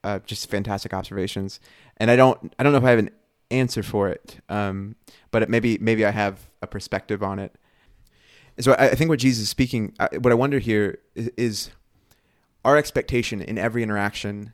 uh 0.03 0.19
just 0.25 0.49
fantastic 0.49 0.93
observations 0.93 1.59
and 1.97 2.11
i 2.11 2.15
don't 2.15 2.53
i 2.59 2.63
don't 2.63 2.71
know 2.73 2.77
if 2.77 2.83
i 2.85 2.89
have 2.91 2.99
an 2.99 3.09
answer 3.51 3.81
for 3.83 4.09
it 4.09 4.39
um 4.49 4.95
but 5.31 5.43
it, 5.43 5.49
maybe 5.49 5.77
maybe 5.79 6.05
i 6.05 6.11
have 6.11 6.47
a 6.61 6.67
perspective 6.67 7.23
on 7.23 7.39
it 7.39 7.55
so 8.59 8.73
i, 8.73 8.89
I 8.89 8.95
think 8.95 9.09
what 9.09 9.19
jesus 9.19 9.43
is 9.43 9.49
speaking 9.49 9.93
I, 9.99 10.09
what 10.17 10.31
i 10.31 10.35
wonder 10.35 10.59
here 10.59 10.99
is, 11.15 11.29
is 11.37 11.71
our 12.63 12.77
expectation 12.77 13.41
in 13.41 13.57
every 13.57 13.81
interaction 13.83 14.53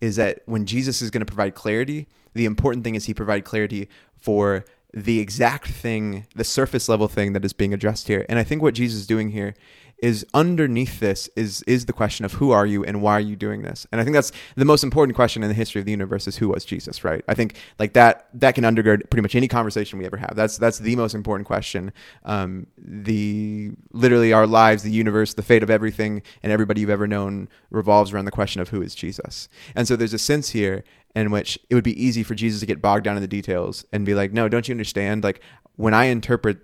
is 0.00 0.16
that 0.16 0.42
when 0.46 0.64
jesus 0.66 1.02
is 1.02 1.10
going 1.10 1.22
to 1.22 1.26
provide 1.26 1.54
clarity 1.56 2.06
the 2.34 2.44
important 2.44 2.84
thing 2.84 2.94
is 2.94 3.06
he 3.06 3.14
provide 3.14 3.44
clarity 3.44 3.88
for 4.16 4.64
the 4.92 5.20
exact 5.20 5.68
thing 5.68 6.26
the 6.34 6.44
surface 6.44 6.88
level 6.88 7.08
thing 7.08 7.32
that 7.34 7.44
is 7.44 7.52
being 7.52 7.74
addressed 7.74 8.08
here. 8.08 8.24
And 8.28 8.38
i 8.38 8.44
think 8.44 8.62
what 8.62 8.74
jesus 8.74 9.00
is 9.00 9.06
doing 9.06 9.30
here 9.30 9.54
is 10.00 10.24
underneath 10.32 11.00
this 11.00 11.28
is 11.34 11.62
is 11.62 11.86
the 11.86 11.92
question 11.92 12.24
of 12.24 12.34
who 12.34 12.50
are 12.52 12.66
you 12.66 12.84
and 12.84 13.02
why 13.02 13.14
are 13.14 13.20
you 13.20 13.36
doing 13.36 13.62
this? 13.62 13.86
And 13.90 14.00
i 14.00 14.04
think 14.04 14.14
that's 14.14 14.32
the 14.56 14.64
most 14.64 14.84
important 14.84 15.16
question 15.16 15.42
in 15.42 15.48
the 15.48 15.54
history 15.54 15.80
of 15.80 15.84
the 15.84 15.90
universe 15.90 16.26
is 16.26 16.36
who 16.36 16.48
was 16.48 16.64
jesus 16.64 17.04
right? 17.04 17.24
I 17.28 17.34
think 17.34 17.56
like 17.78 17.94
that 17.94 18.28
that 18.34 18.54
can 18.54 18.64
undergird 18.64 19.10
pretty 19.10 19.22
much 19.22 19.34
any 19.34 19.48
conversation 19.48 19.98
we 19.98 20.06
ever 20.06 20.16
have. 20.16 20.34
That's 20.34 20.56
that's 20.58 20.78
the 20.78 20.96
most 20.96 21.14
important 21.14 21.46
question. 21.46 21.92
Um 22.24 22.66
the 22.78 23.72
literally 23.92 24.32
our 24.32 24.46
lives 24.46 24.82
the 24.82 24.90
universe 24.90 25.34
the 25.34 25.42
fate 25.42 25.62
of 25.62 25.70
everything 25.70 26.22
and 26.42 26.52
everybody 26.52 26.80
you've 26.80 26.90
ever 26.90 27.06
known 27.06 27.48
revolves 27.70 28.12
around 28.12 28.26
the 28.26 28.30
question 28.30 28.60
of 28.60 28.68
who 28.68 28.82
is 28.82 28.94
jesus. 28.94 29.48
And 29.74 29.88
so 29.88 29.96
there's 29.96 30.14
a 30.14 30.18
sense 30.18 30.50
here 30.50 30.84
in 31.14 31.30
which 31.30 31.58
it 31.70 31.74
would 31.74 31.84
be 31.84 32.02
easy 32.02 32.22
for 32.22 32.34
jesus 32.34 32.60
to 32.60 32.66
get 32.66 32.80
bogged 32.80 33.04
down 33.04 33.16
in 33.16 33.22
the 33.22 33.28
details 33.28 33.84
and 33.92 34.06
be 34.06 34.14
like 34.14 34.32
no 34.32 34.48
don't 34.48 34.68
you 34.68 34.72
understand? 34.72 35.24
Like 35.24 35.40
when 35.76 35.94
i 35.94 36.04
interpret 36.04 36.58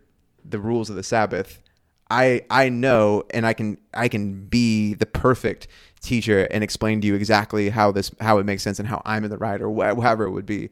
the 0.44 0.58
rules 0.58 0.90
of 0.90 0.96
the 0.96 1.02
sabbath 1.02 1.60
I 2.10 2.42
I 2.50 2.68
know 2.68 3.24
and 3.30 3.46
I 3.46 3.52
can 3.52 3.78
I 3.92 4.08
can 4.08 4.46
be 4.46 4.94
the 4.94 5.06
perfect 5.06 5.68
teacher 6.00 6.46
and 6.50 6.62
explain 6.62 7.00
to 7.00 7.06
you 7.06 7.14
exactly 7.14 7.70
how 7.70 7.92
this 7.92 8.10
how 8.20 8.38
it 8.38 8.44
makes 8.44 8.62
sense 8.62 8.78
and 8.78 8.88
how 8.88 9.02
I'm 9.04 9.24
in 9.24 9.30
the 9.30 9.38
right 9.38 9.60
or 9.60 9.70
wh- 9.70 10.02
however 10.02 10.24
it 10.24 10.30
would 10.30 10.46
be. 10.46 10.70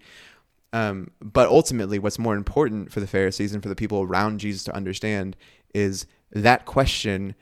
Um, 0.73 1.11
but 1.21 1.49
ultimately, 1.49 1.99
what's 1.99 2.18
more 2.18 2.35
important 2.35 2.92
for 2.92 3.01
the 3.01 3.07
Pharisees 3.07 3.53
and 3.53 3.62
for 3.62 3.68
the 3.68 3.77
people 3.77 4.03
around 4.03 4.40
Jesus 4.40 4.64
to 4.64 4.75
understand 4.75 5.37
is 5.75 6.07
that 6.31 6.64
question 6.64 7.35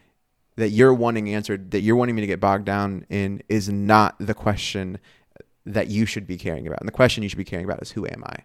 that 0.56 0.70
you're 0.70 0.94
wanting 0.94 1.32
answered, 1.32 1.70
that 1.70 1.80
you're 1.80 1.96
wanting 1.96 2.16
me 2.16 2.20
to 2.22 2.26
get 2.26 2.40
bogged 2.40 2.64
down 2.64 3.06
in, 3.08 3.42
is 3.48 3.68
not 3.68 4.16
the 4.18 4.34
question 4.34 4.98
that 5.66 5.88
you 5.88 6.06
should 6.06 6.26
be 6.26 6.36
caring 6.36 6.66
about. 6.66 6.80
And 6.80 6.88
the 6.88 6.92
question 6.92 7.22
you 7.22 7.28
should 7.28 7.38
be 7.38 7.44
caring 7.44 7.64
about 7.64 7.82
is 7.82 7.90
who 7.90 8.06
am 8.06 8.24
I? 8.24 8.36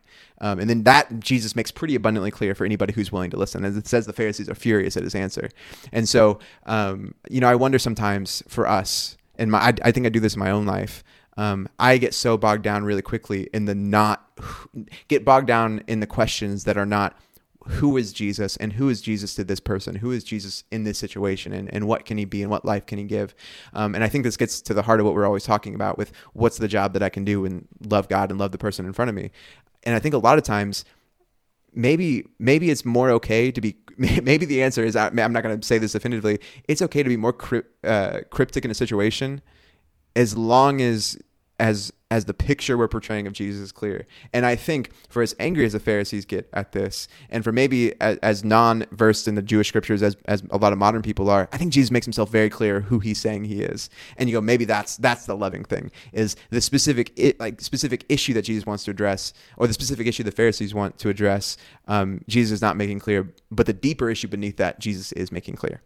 Um, 0.41 0.60
and 0.60 0.69
then 0.69 0.84
that 0.84 1.19
Jesus 1.19 1.56
makes 1.56 1.71
pretty 1.71 1.95
abundantly 1.95 2.32
clear 2.32 2.54
for 2.54 2.65
anybody 2.65 2.93
who's 2.93 3.12
willing 3.12 3.32
to 3.32 3.38
listen. 3.38 3.63
As 3.63 3.78
it 3.78 3.88
says, 3.88 4.06
the 4.06 4.13
Pharisees 4.13 4.49
are 4.49 4.56
furious 4.56 4.97
at 4.97 5.04
his 5.04 5.15
answer. 5.15 5.49
And 5.91 6.10
so, 6.10 6.39
um, 6.65 7.15
you 7.30 7.39
know, 7.39 7.47
I 7.47 7.56
wonder 7.56 7.80
sometimes 7.80 8.43
for 8.47 8.67
us, 8.67 9.17
and 9.38 9.51
my, 9.51 9.60
I, 9.60 9.73
I 9.84 9.91
think 9.91 10.06
I 10.06 10.10
do 10.10 10.19
this 10.19 10.36
in 10.36 10.39
my 10.39 10.51
own 10.51 10.65
life. 10.65 11.04
Um, 11.38 11.67
I 11.80 11.97
get 11.97 12.13
so 12.13 12.38
bogged 12.38 12.63
down 12.63 12.84
really 12.84 13.01
quickly 13.01 13.49
in 13.54 13.65
the 13.65 13.75
not, 13.75 14.39
get 15.08 15.25
bogged 15.25 15.47
down 15.47 15.84
in 15.88 15.99
the 15.99 16.08
questions 16.08 16.63
that 16.65 16.78
are 16.78 16.86
not 16.86 17.17
who 17.67 17.97
is 17.97 18.13
Jesus 18.13 18.58
and 18.58 18.73
who 18.73 18.89
is 18.89 19.01
Jesus 19.01 19.36
to 19.36 19.43
this 19.43 19.60
person? 19.60 19.95
Who 19.95 20.12
is 20.12 20.23
Jesus 20.23 20.63
in 20.71 20.84
this 20.84 20.97
situation 20.97 21.51
and, 21.51 21.73
and 21.73 21.88
what 21.88 22.06
can 22.06 22.17
he 22.17 22.25
be 22.25 22.41
and 22.41 22.51
what 22.51 22.65
life 22.65 22.86
can 22.86 22.97
he 22.97 23.04
give? 23.06 23.34
Um, 23.73 23.95
and 23.95 24.04
I 24.04 24.08
think 24.08 24.23
this 24.23 24.38
gets 24.38 24.62
to 24.62 24.73
the 24.73 24.84
heart 24.84 24.99
of 24.99 25.06
what 25.06 25.15
we're 25.15 25.25
always 25.25 25.43
talking 25.43 25.75
about 25.75 25.97
with 25.97 26.12
what's 26.34 26.58
the 26.58 26.67
job 26.67 26.93
that 26.93 27.04
I 27.04 27.10
can 27.10 27.25
do 27.25 27.45
and 27.45 27.67
love 27.88 28.08
God 28.08 28.30
and 28.30 28.39
love 28.39 28.51
the 28.51 28.58
person 28.58 28.86
in 28.86 28.93
front 28.93 29.10
of 29.10 29.15
me. 29.15 29.32
And 29.84 29.95
I 29.95 29.99
think 29.99 30.13
a 30.13 30.19
lot 30.19 30.38
of 30.38 30.43
times, 30.43 30.86
maybe 31.73 32.25
maybe 32.39 32.69
it's 32.69 32.86
more 32.86 33.10
okay 33.12 33.51
to 33.51 33.62
be 33.62 33.75
maybe 33.97 34.45
the 34.45 34.63
answer 34.63 34.84
is 34.84 34.95
I'm 34.95 35.15
not 35.15 35.43
going 35.43 35.60
to 35.60 35.67
say 35.67 35.78
this 35.78 35.93
definitively. 35.93 36.39
It's 36.67 36.82
okay 36.82 37.04
to 37.04 37.10
be 37.10 37.17
more 37.17 37.36
uh, 37.84 38.19
cryptic 38.30 38.65
in 38.65 38.71
a 38.71 38.75
situation 38.75 39.41
as 40.15 40.38
long 40.38 40.82
as 40.82 41.17
as 41.59 41.91
as 42.11 42.25
the 42.25 42.33
picture 42.33 42.77
we're 42.77 42.87
portraying 42.87 43.25
of 43.25 43.33
Jesus 43.33 43.61
is 43.61 43.71
clear. 43.71 44.05
And 44.31 44.45
I 44.45 44.55
think 44.55 44.91
for 45.09 45.21
as 45.21 45.35
angry 45.39 45.65
as 45.65 45.73
the 45.73 45.79
Pharisees 45.79 46.23
get 46.23 46.47
at 46.53 46.71
this, 46.71 47.07
and 47.29 47.43
for 47.43 47.51
maybe 47.51 47.99
as, 47.99 48.17
as 48.19 48.43
non 48.43 48.85
versed 48.91 49.27
in 49.27 49.35
the 49.35 49.41
Jewish 49.41 49.67
scriptures 49.67 50.03
as, 50.03 50.15
as 50.25 50.43
a 50.51 50.57
lot 50.57 50.71
of 50.71 50.79
modern 50.79 51.01
people 51.01 51.29
are, 51.29 51.49
I 51.51 51.57
think 51.57 51.73
Jesus 51.73 51.91
makes 51.91 52.05
himself 52.05 52.29
very 52.29 52.49
clear 52.49 52.81
who 52.81 52.99
he's 52.99 53.19
saying 53.19 53.45
he 53.45 53.61
is. 53.63 53.89
And 54.17 54.29
you 54.29 54.35
go, 54.35 54.41
maybe 54.41 54.65
that's 54.65 54.97
that's 54.97 55.25
the 55.25 55.35
loving 55.35 55.63
thing 55.63 55.91
is 56.13 56.35
the 56.51 56.61
specific 56.61 57.11
it, 57.15 57.39
like 57.39 57.59
specific 57.61 58.05
issue 58.07 58.33
that 58.33 58.43
Jesus 58.43 58.65
wants 58.65 58.83
to 58.85 58.91
address, 58.91 59.33
or 59.57 59.67
the 59.67 59.73
specific 59.73 60.07
issue 60.07 60.23
the 60.23 60.31
Pharisees 60.31 60.73
want 60.73 60.97
to 60.99 61.09
address. 61.09 61.57
Um, 61.87 62.21
Jesus 62.27 62.55
is 62.55 62.61
not 62.61 62.77
making 62.77 62.99
clear, 62.99 63.33
but 63.49 63.65
the 63.65 63.73
deeper 63.73 64.09
issue 64.09 64.27
beneath 64.27 64.57
that, 64.57 64.79
Jesus 64.79 65.11
is 65.13 65.31
making 65.31 65.55
clear. 65.55 65.81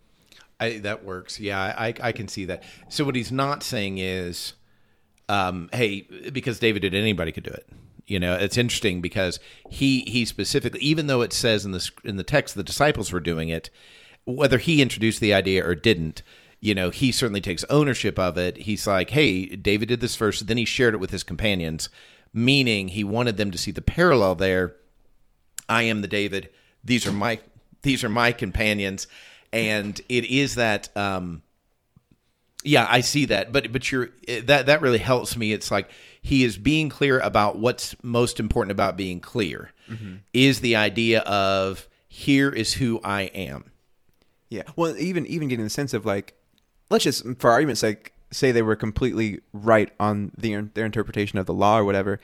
I, 0.59 0.79
that 0.79 1.05
works. 1.05 1.39
Yeah, 1.39 1.59
I, 1.59 1.93
I 2.01 2.11
can 2.11 2.27
see 2.27 2.45
that. 2.45 2.63
So 2.89 3.05
what 3.05 3.15
he's 3.15 3.31
not 3.31 3.63
saying 3.63 3.97
is 3.99 4.53
um, 5.29 5.69
hey, 5.71 6.01
because 6.33 6.59
David 6.59 6.81
did, 6.81 6.93
anybody 6.93 7.31
could 7.31 7.43
do 7.43 7.51
it. 7.51 7.69
You 8.07 8.19
know, 8.19 8.33
it's 8.33 8.57
interesting 8.57 9.01
because 9.01 9.39
he 9.69 10.01
he 10.01 10.25
specifically, 10.25 10.79
even 10.81 11.05
though 11.05 11.21
it 11.21 11.31
says 11.31 11.63
in 11.63 11.71
the 11.71 11.89
in 12.03 12.17
the 12.17 12.23
text 12.23 12.55
the 12.55 12.63
disciples 12.63 13.11
were 13.11 13.19
doing 13.19 13.49
it, 13.49 13.69
whether 14.25 14.57
he 14.57 14.81
introduced 14.81 15.19
the 15.19 15.33
idea 15.33 15.63
or 15.63 15.75
didn't, 15.75 16.23
you 16.59 16.73
know, 16.73 16.89
he 16.89 17.11
certainly 17.11 17.39
takes 17.39 17.63
ownership 17.65 18.17
of 18.17 18.35
it. 18.35 18.57
He's 18.57 18.87
like, 18.87 19.11
hey, 19.11 19.45
David 19.45 19.89
did 19.89 20.01
this 20.01 20.15
first, 20.15 20.47
then 20.47 20.57
he 20.57 20.65
shared 20.65 20.95
it 20.95 20.99
with 20.99 21.11
his 21.11 21.23
companions, 21.23 21.89
meaning 22.33 22.87
he 22.87 23.03
wanted 23.03 23.37
them 23.37 23.51
to 23.51 23.59
see 23.59 23.71
the 23.71 23.81
parallel 23.81 24.33
there. 24.33 24.75
I 25.69 25.83
am 25.83 26.01
the 26.01 26.07
David. 26.07 26.49
These 26.83 27.05
are 27.05 27.11
my 27.11 27.39
these 27.83 28.03
are 28.03 28.09
my 28.09 28.31
companions, 28.31 29.05
and 29.53 30.01
it 30.09 30.25
is 30.25 30.55
that. 30.55 30.89
Um, 30.97 31.43
yeah, 32.63 32.85
I 32.89 33.01
see 33.01 33.25
that, 33.25 33.51
but 33.51 33.71
but 33.71 33.91
you're 33.91 34.09
that 34.43 34.65
that 34.65 34.81
really 34.81 34.97
helps 34.97 35.37
me. 35.37 35.53
It's 35.53 35.71
like 35.71 35.89
he 36.21 36.43
is 36.43 36.57
being 36.57 36.89
clear 36.89 37.19
about 37.19 37.57
what's 37.57 37.95
most 38.03 38.39
important 38.39 38.71
about 38.71 38.97
being 38.97 39.19
clear 39.19 39.71
mm-hmm. 39.89 40.17
is 40.33 40.59
the 40.59 40.75
idea 40.75 41.21
of 41.21 41.87
here 42.07 42.49
is 42.49 42.73
who 42.73 42.99
I 43.03 43.23
am. 43.23 43.71
Yeah. 44.49 44.63
Well, 44.75 44.97
even 44.97 45.25
even 45.27 45.47
getting 45.47 45.63
the 45.63 45.69
sense 45.69 45.93
of 45.93 46.05
like, 46.05 46.33
let's 46.89 47.05
just 47.05 47.25
for 47.37 47.51
argument's 47.51 47.81
sake 47.81 48.13
say 48.31 48.51
they 48.51 48.61
were 48.61 48.75
completely 48.75 49.39
right 49.53 49.91
on 49.99 50.31
the, 50.37 50.55
their 50.73 50.85
interpretation 50.85 51.39
of 51.39 51.45
the 51.45 51.53
law 51.53 51.79
or 51.79 51.85
whatever. 51.85 52.19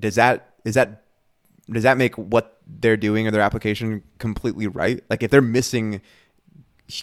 Does 0.00 0.14
that 0.14 0.54
is 0.64 0.74
that 0.74 1.02
does 1.70 1.82
that 1.82 1.98
make 1.98 2.16
what 2.16 2.60
they're 2.66 2.96
doing 2.96 3.26
or 3.26 3.30
their 3.30 3.42
application 3.42 4.02
completely 4.18 4.66
right? 4.66 5.02
Like 5.10 5.22
if 5.22 5.30
they're 5.30 5.42
missing 5.42 6.00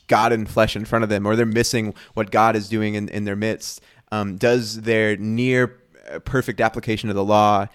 God 0.07 0.31
in 0.31 0.45
flesh 0.45 0.75
in 0.75 0.85
front 0.85 1.03
of 1.03 1.09
them, 1.09 1.25
or 1.25 1.35
they're 1.35 1.45
missing 1.45 1.93
what 2.13 2.31
God 2.31 2.55
is 2.55 2.69
doing 2.69 2.95
in, 2.95 3.09
in 3.09 3.25
their 3.25 3.35
midst? 3.35 3.81
Um, 4.11 4.37
does 4.37 4.81
their 4.81 5.17
near 5.17 5.79
uh, 6.11 6.19
perfect 6.19 6.61
application 6.61 7.09
of 7.09 7.15
the 7.15 7.23
law 7.23 7.67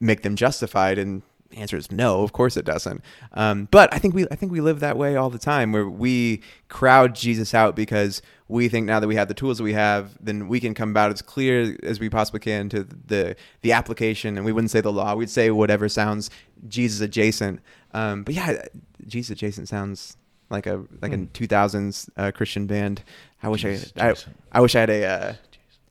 make 0.00 0.22
them 0.22 0.36
justified? 0.36 0.98
And 0.98 1.22
the 1.50 1.58
answer 1.58 1.76
is 1.76 1.90
no. 1.90 2.22
Of 2.22 2.32
course 2.32 2.56
it 2.56 2.64
doesn't. 2.64 3.02
Um, 3.32 3.68
but 3.70 3.92
I 3.92 3.98
think 3.98 4.14
we 4.14 4.24
I 4.30 4.36
think 4.36 4.52
we 4.52 4.60
live 4.60 4.80
that 4.80 4.96
way 4.96 5.16
all 5.16 5.30
the 5.30 5.38
time, 5.38 5.72
where 5.72 5.88
we 5.88 6.42
crowd 6.68 7.14
Jesus 7.14 7.54
out 7.54 7.74
because 7.74 8.22
we 8.48 8.68
think 8.68 8.86
now 8.86 9.00
that 9.00 9.08
we 9.08 9.16
have 9.16 9.28
the 9.28 9.34
tools 9.34 9.58
that 9.58 9.64
we 9.64 9.72
have, 9.72 10.16
then 10.20 10.48
we 10.48 10.60
can 10.60 10.74
come 10.74 10.90
about 10.90 11.12
as 11.12 11.22
clear 11.22 11.76
as 11.82 12.00
we 12.00 12.08
possibly 12.08 12.40
can 12.40 12.68
to 12.70 12.84
the 12.84 13.34
the 13.62 13.72
application. 13.72 14.36
And 14.36 14.46
we 14.46 14.52
wouldn't 14.52 14.70
say 14.70 14.80
the 14.80 14.92
law; 14.92 15.14
we'd 15.16 15.28
say 15.28 15.50
whatever 15.50 15.88
sounds 15.88 16.30
Jesus 16.68 17.00
adjacent. 17.00 17.60
Um, 17.92 18.22
but 18.22 18.34
yeah, 18.34 18.66
Jesus 19.06 19.30
adjacent 19.30 19.68
sounds 19.68 20.16
like 20.50 20.66
a 20.66 20.84
like 21.00 21.12
hmm. 21.12 21.22
a 21.22 21.26
2000s 21.26 22.10
uh, 22.16 22.30
Christian 22.32 22.66
band. 22.66 23.02
I 23.42 23.48
wish 23.48 23.62
Jesus, 23.62 23.92
I, 23.96 24.10
I, 24.10 24.14
I 24.52 24.60
wish 24.60 24.74
I 24.74 24.80
had 24.80 24.90
a 24.90 25.04
uh, 25.04 25.34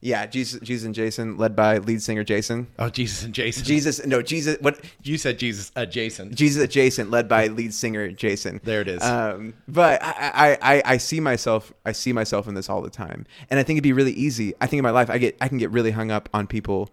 yeah 0.01 0.25
Jesus 0.25 0.59
Jesus 0.61 0.85
and 0.85 0.93
Jason 0.93 1.37
led 1.37 1.55
by 1.55 1.77
lead 1.79 2.01
singer 2.01 2.23
Jason. 2.23 2.67
Oh 2.77 2.89
Jesus 2.89 3.23
and 3.23 3.33
Jason. 3.33 3.63
Jesus 3.63 4.05
no 4.05 4.21
Jesus 4.21 4.57
what 4.61 4.79
you 5.03 5.17
said 5.17 5.39
Jesus 5.39 5.71
uh, 5.75 5.85
Jason. 5.85 6.35
Jesus 6.35 6.63
adjacent 6.63 7.09
led 7.09 7.27
by 7.27 7.47
lead 7.47 7.73
singer 7.73 8.11
Jason. 8.11 8.59
There 8.63 8.81
it 8.81 8.87
is. 8.87 9.01
Um, 9.01 9.53
but 9.67 10.03
I, 10.03 10.57
I, 10.61 10.75
I 10.75 10.81
I 10.85 10.97
see 10.97 11.19
myself 11.19 11.73
I 11.85 11.93
see 11.93 12.13
myself 12.13 12.47
in 12.47 12.53
this 12.53 12.69
all 12.69 12.81
the 12.81 12.89
time, 12.89 13.25
and 13.49 13.59
I 13.59 13.63
think 13.63 13.77
it'd 13.77 13.83
be 13.83 13.93
really 13.93 14.13
easy. 14.13 14.53
I 14.61 14.67
think 14.67 14.79
in 14.79 14.83
my 14.83 14.91
life 14.91 15.09
I 15.09 15.17
get 15.17 15.37
I 15.41 15.47
can 15.47 15.57
get 15.57 15.71
really 15.71 15.91
hung 15.91 16.11
up 16.11 16.29
on 16.33 16.47
people, 16.47 16.89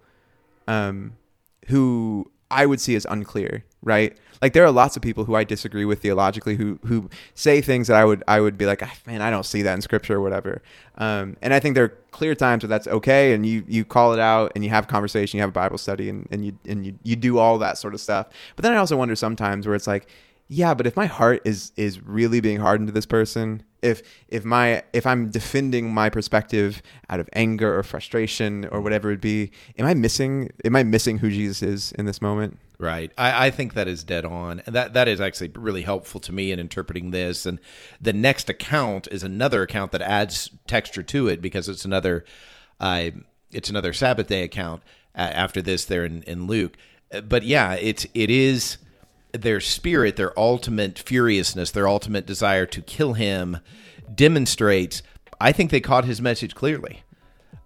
um, 0.66 1.16
who 1.66 2.30
I 2.50 2.66
would 2.66 2.80
see 2.80 2.94
as 2.94 3.06
unclear, 3.08 3.64
right? 3.82 4.16
Like 4.42 4.52
there 4.52 4.64
are 4.64 4.70
lots 4.70 4.96
of 4.96 5.02
people 5.02 5.24
who 5.24 5.34
I 5.34 5.44
disagree 5.44 5.84
with 5.84 6.02
theologically 6.02 6.56
who 6.56 6.78
who 6.84 7.08
say 7.34 7.60
things 7.60 7.88
that 7.88 7.96
I 7.96 8.04
would 8.04 8.22
I 8.28 8.40
would 8.40 8.58
be 8.58 8.66
like, 8.66 8.82
ah, 8.82 8.92
man, 9.06 9.22
I 9.22 9.30
don't 9.30 9.46
see 9.46 9.62
that 9.62 9.74
in 9.74 9.80
scripture 9.80 10.16
or 10.16 10.20
whatever. 10.20 10.62
Um, 10.98 11.36
and 11.42 11.54
I 11.54 11.60
think 11.60 11.74
there 11.74 11.84
are 11.84 11.94
clear 12.10 12.34
times 12.34 12.62
where 12.62 12.68
that's 12.68 12.86
okay, 12.86 13.32
and 13.32 13.46
you 13.46 13.64
you 13.66 13.84
call 13.84 14.12
it 14.12 14.20
out 14.20 14.52
and 14.54 14.62
you 14.64 14.70
have 14.70 14.88
conversation, 14.88 15.38
you 15.38 15.42
have 15.42 15.50
a 15.50 15.52
Bible 15.52 15.78
study, 15.78 16.08
and, 16.08 16.28
and 16.30 16.44
you 16.44 16.58
and 16.66 16.86
you 16.86 16.98
you 17.02 17.16
do 17.16 17.38
all 17.38 17.58
that 17.58 17.78
sort 17.78 17.94
of 17.94 18.00
stuff. 18.00 18.28
But 18.56 18.62
then 18.62 18.72
I 18.72 18.76
also 18.76 18.96
wonder 18.96 19.16
sometimes 19.16 19.66
where 19.66 19.74
it's 19.74 19.86
like, 19.86 20.08
yeah, 20.48 20.74
but 20.74 20.86
if 20.86 20.96
my 20.96 21.06
heart 21.06 21.42
is 21.44 21.72
is 21.76 22.00
really 22.02 22.40
being 22.40 22.60
hardened 22.60 22.88
to 22.88 22.92
this 22.92 23.06
person, 23.06 23.62
if 23.82 24.02
if 24.28 24.44
my 24.44 24.84
if 24.92 25.06
I'm 25.06 25.30
defending 25.30 25.92
my 25.92 26.08
perspective 26.08 26.82
out 27.10 27.20
of 27.20 27.28
anger 27.32 27.76
or 27.76 27.82
frustration 27.82 28.66
or 28.66 28.80
whatever 28.80 29.10
it 29.10 29.20
be, 29.20 29.50
am 29.78 29.86
I 29.86 29.94
missing 29.94 30.50
am 30.64 30.76
I 30.76 30.84
missing 30.84 31.18
who 31.18 31.30
Jesus 31.30 31.62
is 31.62 31.92
in 31.92 32.06
this 32.06 32.22
moment? 32.22 32.58
Right. 32.78 33.10
I, 33.16 33.46
I 33.46 33.50
think 33.50 33.74
that 33.74 33.88
is 33.88 34.04
dead 34.04 34.26
on. 34.26 34.60
And 34.66 34.74
that, 34.74 34.92
that 34.92 35.08
is 35.08 35.18
actually 35.18 35.50
really 35.54 35.80
helpful 35.80 36.20
to 36.20 36.30
me 36.30 36.52
in 36.52 36.58
interpreting 36.60 37.10
this. 37.10 37.46
And 37.46 37.58
the 38.02 38.12
next 38.12 38.50
account 38.50 39.08
is 39.10 39.22
another 39.22 39.62
account 39.62 39.92
that 39.92 40.02
adds 40.02 40.50
texture 40.66 41.02
to 41.04 41.28
it 41.28 41.40
because 41.40 41.70
it's 41.70 41.86
another 41.86 42.24
uh, 42.78 43.10
it's 43.50 43.70
another 43.70 43.92
Sabbath 43.92 44.26
day 44.26 44.42
account 44.42 44.82
after 45.14 45.62
this 45.62 45.86
there 45.86 46.04
in, 46.04 46.22
in 46.24 46.46
Luke. 46.46 46.76
But 47.24 47.44
yeah, 47.44 47.74
it's 47.74 48.06
it 48.14 48.30
is 48.30 48.78
their 49.42 49.60
spirit, 49.60 50.16
their 50.16 50.38
ultimate 50.38 50.98
furiousness, 50.98 51.70
their 51.70 51.88
ultimate 51.88 52.26
desire 52.26 52.66
to 52.66 52.82
kill 52.82 53.14
him 53.14 53.58
demonstrates 54.14 55.02
I 55.40 55.52
think 55.52 55.70
they 55.70 55.80
caught 55.80 56.04
his 56.04 56.20
message 56.20 56.54
clearly. 56.54 57.02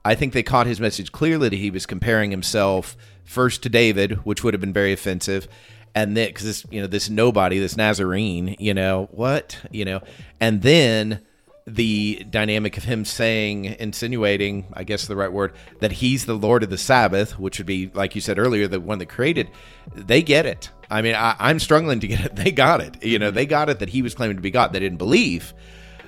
I 0.05 0.15
think 0.15 0.33
they 0.33 0.43
caught 0.43 0.67
his 0.67 0.81
message 0.81 1.13
clearly 1.13 1.49
that 1.51 1.57
he 1.57 1.71
was 1.71 1.87
comparing 1.87 2.31
himself 2.31 2.97
first 3.25 3.63
to 3.63 3.69
David, 3.69 4.25
which 4.25 4.43
would 4.43 4.55
have 4.55 4.61
been 4.61 4.73
very 4.73 4.93
offensive, 4.93 5.47
and 5.95 6.17
then 6.17 6.29
because 6.29 6.45
this 6.45 6.67
you 6.71 6.81
know 6.81 6.87
this 6.87 7.11
nobody, 7.11 7.59
this 7.59 7.77
Nazarene, 7.77 8.57
you 8.59 8.75
know 8.75 9.09
what, 9.13 9.59
you 9.71 9.85
know, 9.85 10.01
and 10.41 10.63
then 10.63 11.21
the 11.67 12.25
dynamic 12.31 12.77
of 12.77 12.85
him 12.85 13.05
saying, 13.05 13.67
insinuating, 13.67 14.67
I 14.73 14.83
guess 14.83 15.07
the 15.07 15.15
right 15.15 15.31
word, 15.31 15.53
that 15.81 15.93
he's 15.93 16.25
the 16.25 16.35
Lord 16.35 16.63
of 16.63 16.71
the 16.71 16.79
Sabbath, 16.79 17.39
which 17.39 17.59
would 17.59 17.67
be, 17.67 17.91
like 17.93 18.15
you 18.15 18.21
said 18.21 18.39
earlier, 18.39 18.67
the 18.67 18.81
one 18.81 18.99
that 18.99 19.07
created, 19.07 19.51
they 19.95 20.23
get 20.23 20.47
it. 20.47 20.71
I 20.91 21.03
mean, 21.03 21.15
I, 21.15 21.51
am 21.51 21.59
struggling 21.59 22.01
to 22.01 22.09
get 22.09 22.25
it. 22.25 22.37
They 22.41 22.53
got 22.53 22.81
it. 22.81 23.03
You 23.03 23.19
know, 23.19 23.31
they 23.31 23.47
got 23.47 23.69
it 23.69 23.79
that 23.79 23.89
he 23.89 24.03
was 24.03 24.15
claiming 24.15 24.37
to 24.37 24.43
be 24.43 24.51
God. 24.51 24.73
They 24.73 24.81
didn't 24.81 24.99
believe, 24.99 25.55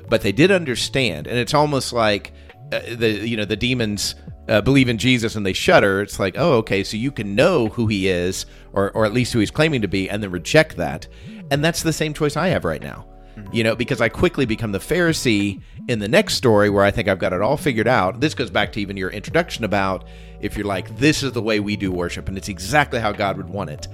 but 0.09 0.23
they 0.23 0.33
did 0.33 0.51
understand. 0.51 1.27
And 1.27 1.39
it's 1.39 1.55
almost 1.55 1.93
like 1.93 2.33
uh, 2.73 2.81
the, 2.97 3.29
you 3.29 3.37
know, 3.37 3.45
the 3.45 3.57
demons 3.57 4.15
uh, 4.49 4.61
believe 4.61 4.89
in 4.89 4.99
Jesus 4.99 5.37
and 5.37 5.47
they 5.47 5.53
shudder, 5.53 6.01
it's 6.03 6.19
like, 6.19 6.35
oh, 6.37 6.55
okay, 6.55 6.83
so 6.83 6.97
you 6.97 7.13
can 7.13 7.35
know 7.35 7.69
who 7.69 7.87
he 7.87 8.09
is, 8.09 8.47
or, 8.73 8.91
or 8.91 9.05
at 9.05 9.13
least 9.13 9.33
who 9.33 9.39
he's 9.39 9.51
claiming 9.51 9.83
to 9.83 9.89
be, 9.89 10.11
and 10.11 10.23
then 10.23 10.31
reject 10.31 10.77
that. 10.77 11.07
And 11.51 11.65
that's 11.65 11.83
the 11.83 11.93
same 11.93 12.15
choice 12.15 12.37
I 12.37 12.49
have 12.49 12.65
right 12.65 12.83
now. 12.83 13.07
Mm-hmm. 13.37 13.55
You 13.55 13.65
know, 13.65 13.77
because 13.77 14.01
I 14.01 14.09
quickly 14.09 14.45
become 14.45 14.73
the 14.73 14.79
Pharisee 14.79 15.63
in 15.89 16.01
the 16.01 16.09
next 16.09 16.35
story 16.35 16.69
where 16.69 16.85
I 16.85 16.91
think 16.91 17.09
I've 17.09 17.19
got 17.19 17.33
it 17.33 17.41
all 17.41 17.57
figured 17.57 17.89
out. 17.89 18.21
This 18.21 18.35
goes 18.35 18.51
back 18.51 18.73
to 18.73 18.81
even 18.81 18.97
your 18.97 19.11
introduction 19.11 19.65
about 19.65 20.07
if 20.41 20.57
you're 20.57 20.67
like, 20.67 20.97
this 20.99 21.23
is 21.23 21.33
the 21.33 21.43
way 21.43 21.61
we 21.61 21.77
do 21.77 21.91
worship, 21.91 22.29
and 22.29 22.37
it's 22.37 22.49
exactly 22.49 23.01
how 23.01 23.13
God 23.13 23.37
would 23.37 23.49
want 23.49 23.71
it. 23.71 23.89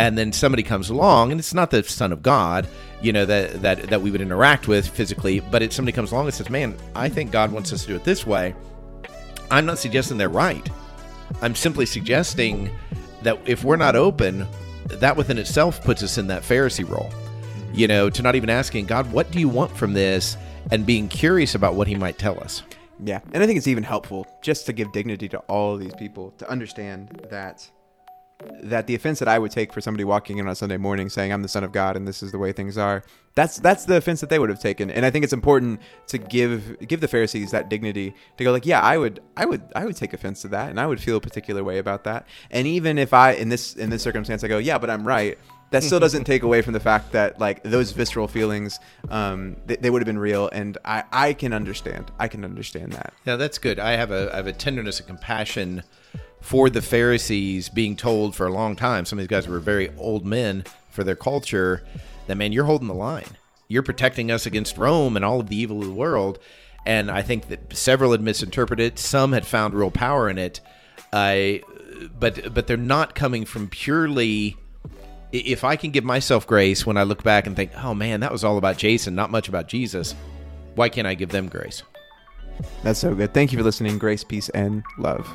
And 0.00 0.16
then 0.16 0.32
somebody 0.32 0.62
comes 0.62 0.88
along, 0.88 1.30
and 1.30 1.38
it's 1.38 1.52
not 1.52 1.70
the 1.70 1.82
Son 1.82 2.10
of 2.10 2.22
God, 2.22 2.66
you 3.02 3.12
know, 3.12 3.26
that, 3.26 3.60
that, 3.60 3.82
that 3.90 4.00
we 4.00 4.10
would 4.10 4.22
interact 4.22 4.66
with 4.66 4.88
physically, 4.88 5.40
but 5.40 5.60
it's 5.60 5.76
somebody 5.76 5.94
comes 5.94 6.10
along 6.10 6.24
and 6.24 6.32
says, 6.32 6.48
man, 6.48 6.74
I 6.94 7.10
think 7.10 7.30
God 7.30 7.52
wants 7.52 7.70
us 7.70 7.82
to 7.82 7.88
do 7.88 7.96
it 7.96 8.04
this 8.04 8.26
way 8.26 8.54
I'm 9.50 9.66
not 9.66 9.76
suggesting 9.76 10.16
they're 10.16 10.30
right. 10.30 10.66
I'm 11.42 11.54
simply 11.54 11.84
suggesting 11.84 12.70
that 13.22 13.38
if 13.44 13.62
we're 13.62 13.76
not 13.76 13.94
open, 13.94 14.46
that 14.86 15.18
within 15.18 15.36
itself 15.36 15.84
puts 15.84 16.02
us 16.02 16.16
in 16.16 16.28
that 16.28 16.44
Pharisee 16.44 16.88
role. 16.88 17.10
You 17.74 17.86
know, 17.86 18.08
to 18.08 18.22
not 18.22 18.36
even 18.36 18.48
asking 18.48 18.86
God, 18.86 19.12
what 19.12 19.30
do 19.30 19.38
you 19.38 19.50
want 19.50 19.76
from 19.76 19.92
this? 19.92 20.38
And 20.70 20.86
being 20.86 21.08
curious 21.08 21.54
about 21.54 21.74
what 21.74 21.86
he 21.86 21.94
might 21.94 22.16
tell 22.16 22.40
us. 22.40 22.62
Yeah. 23.04 23.20
And 23.32 23.42
I 23.42 23.46
think 23.46 23.58
it's 23.58 23.68
even 23.68 23.84
helpful 23.84 24.26
just 24.40 24.64
to 24.64 24.72
give 24.72 24.92
dignity 24.92 25.28
to 25.28 25.38
all 25.40 25.74
of 25.74 25.80
these 25.80 25.94
people 25.94 26.30
to 26.38 26.48
understand 26.48 27.26
that 27.30 27.68
that 28.62 28.86
the 28.86 28.94
offense 28.94 29.18
that 29.18 29.28
I 29.28 29.38
would 29.38 29.50
take 29.50 29.72
for 29.72 29.80
somebody 29.80 30.04
walking 30.04 30.38
in 30.38 30.46
on 30.46 30.52
a 30.52 30.54
Sunday 30.54 30.76
morning 30.76 31.08
saying 31.08 31.32
I'm 31.32 31.42
the 31.42 31.48
son 31.48 31.64
of 31.64 31.72
God 31.72 31.96
and 31.96 32.06
this 32.06 32.22
is 32.22 32.32
the 32.32 32.38
way 32.38 32.52
things 32.52 32.78
are, 32.78 33.04
that's 33.34 33.58
that's 33.58 33.84
the 33.84 33.96
offense 33.96 34.20
that 34.20 34.30
they 34.30 34.38
would 34.38 34.50
have 34.50 34.60
taken. 34.60 34.90
And 34.90 35.06
I 35.06 35.10
think 35.10 35.24
it's 35.24 35.32
important 35.32 35.80
to 36.08 36.18
give 36.18 36.76
give 36.86 37.00
the 37.00 37.08
Pharisees 37.08 37.50
that 37.52 37.68
dignity 37.68 38.14
to 38.36 38.44
go 38.44 38.52
like, 38.52 38.66
yeah, 38.66 38.80
I 38.80 38.96
would 38.98 39.20
I 39.36 39.44
would 39.44 39.62
I 39.74 39.84
would 39.84 39.96
take 39.96 40.12
offense 40.12 40.42
to 40.42 40.48
that 40.48 40.70
and 40.70 40.80
I 40.80 40.86
would 40.86 41.00
feel 41.00 41.16
a 41.16 41.20
particular 41.20 41.62
way 41.62 41.78
about 41.78 42.04
that. 42.04 42.26
And 42.50 42.66
even 42.66 42.98
if 42.98 43.12
I 43.12 43.32
in 43.32 43.48
this 43.48 43.76
in 43.76 43.90
this 43.90 44.02
circumstance 44.02 44.42
I 44.42 44.48
go, 44.48 44.58
yeah, 44.58 44.78
but 44.78 44.90
I'm 44.90 45.06
right. 45.06 45.38
That 45.70 45.84
still 45.84 46.00
doesn't 46.00 46.24
take 46.24 46.42
away 46.42 46.62
from 46.62 46.72
the 46.72 46.80
fact 46.80 47.12
that 47.12 47.38
like 47.38 47.62
those 47.62 47.92
visceral 47.92 48.26
feelings, 48.26 48.80
um, 49.08 49.56
they, 49.66 49.76
they 49.76 49.88
would 49.88 50.02
have 50.02 50.06
been 50.06 50.18
real, 50.18 50.48
and 50.52 50.76
I, 50.84 51.04
I 51.12 51.32
can 51.32 51.52
understand. 51.52 52.10
I 52.18 52.26
can 52.26 52.44
understand 52.44 52.92
that. 52.94 53.14
Yeah, 53.24 53.36
that's 53.36 53.58
good. 53.58 53.78
I 53.78 53.92
have 53.92 54.10
a 54.10 54.32
I 54.32 54.36
have 54.36 54.48
a 54.48 54.52
tenderness 54.52 54.98
and 54.98 55.06
compassion 55.06 55.84
for 56.40 56.70
the 56.70 56.82
Pharisees 56.82 57.68
being 57.68 57.96
told 57.96 58.34
for 58.34 58.46
a 58.46 58.52
long 58.52 58.76
time, 58.76 59.04
some 59.04 59.18
of 59.18 59.22
these 59.22 59.28
guys 59.28 59.46
were 59.46 59.60
very 59.60 59.90
old 59.96 60.24
men 60.24 60.64
for 60.90 61.04
their 61.04 61.16
culture, 61.16 61.84
that 62.26 62.36
man, 62.36 62.52
you're 62.52 62.64
holding 62.64 62.88
the 62.88 62.94
line. 62.94 63.36
You're 63.68 63.82
protecting 63.82 64.30
us 64.30 64.46
against 64.46 64.76
Rome 64.76 65.16
and 65.16 65.24
all 65.24 65.40
of 65.40 65.48
the 65.48 65.56
evil 65.56 65.80
of 65.80 65.86
the 65.86 65.94
world. 65.94 66.38
And 66.84 67.10
I 67.10 67.22
think 67.22 67.48
that 67.48 67.76
several 67.76 68.12
had 68.12 68.20
misinterpreted 68.20 68.94
it. 68.94 68.98
Some 68.98 69.32
had 69.32 69.46
found 69.46 69.74
real 69.74 69.90
power 69.90 70.28
in 70.28 70.38
it. 70.38 70.60
I, 71.12 71.62
but 72.18 72.52
but 72.52 72.66
they're 72.66 72.76
not 72.76 73.14
coming 73.14 73.44
from 73.44 73.68
purely. 73.68 74.56
If 75.30 75.62
I 75.62 75.76
can 75.76 75.90
give 75.92 76.02
myself 76.02 76.46
grace 76.46 76.84
when 76.84 76.96
I 76.96 77.04
look 77.04 77.22
back 77.22 77.46
and 77.46 77.54
think, 77.54 77.70
oh 77.76 77.94
man, 77.94 78.20
that 78.20 78.32
was 78.32 78.42
all 78.42 78.58
about 78.58 78.78
Jason, 78.78 79.14
not 79.14 79.30
much 79.30 79.48
about 79.48 79.68
Jesus. 79.68 80.16
Why 80.74 80.88
can't 80.88 81.06
I 81.06 81.14
give 81.14 81.28
them 81.28 81.48
grace? 81.48 81.84
That's 82.82 82.98
so 82.98 83.14
good. 83.14 83.32
Thank 83.32 83.52
you 83.52 83.58
for 83.58 83.64
listening. 83.64 83.98
Grace, 83.98 84.24
peace, 84.24 84.48
and 84.48 84.82
love. 84.98 85.28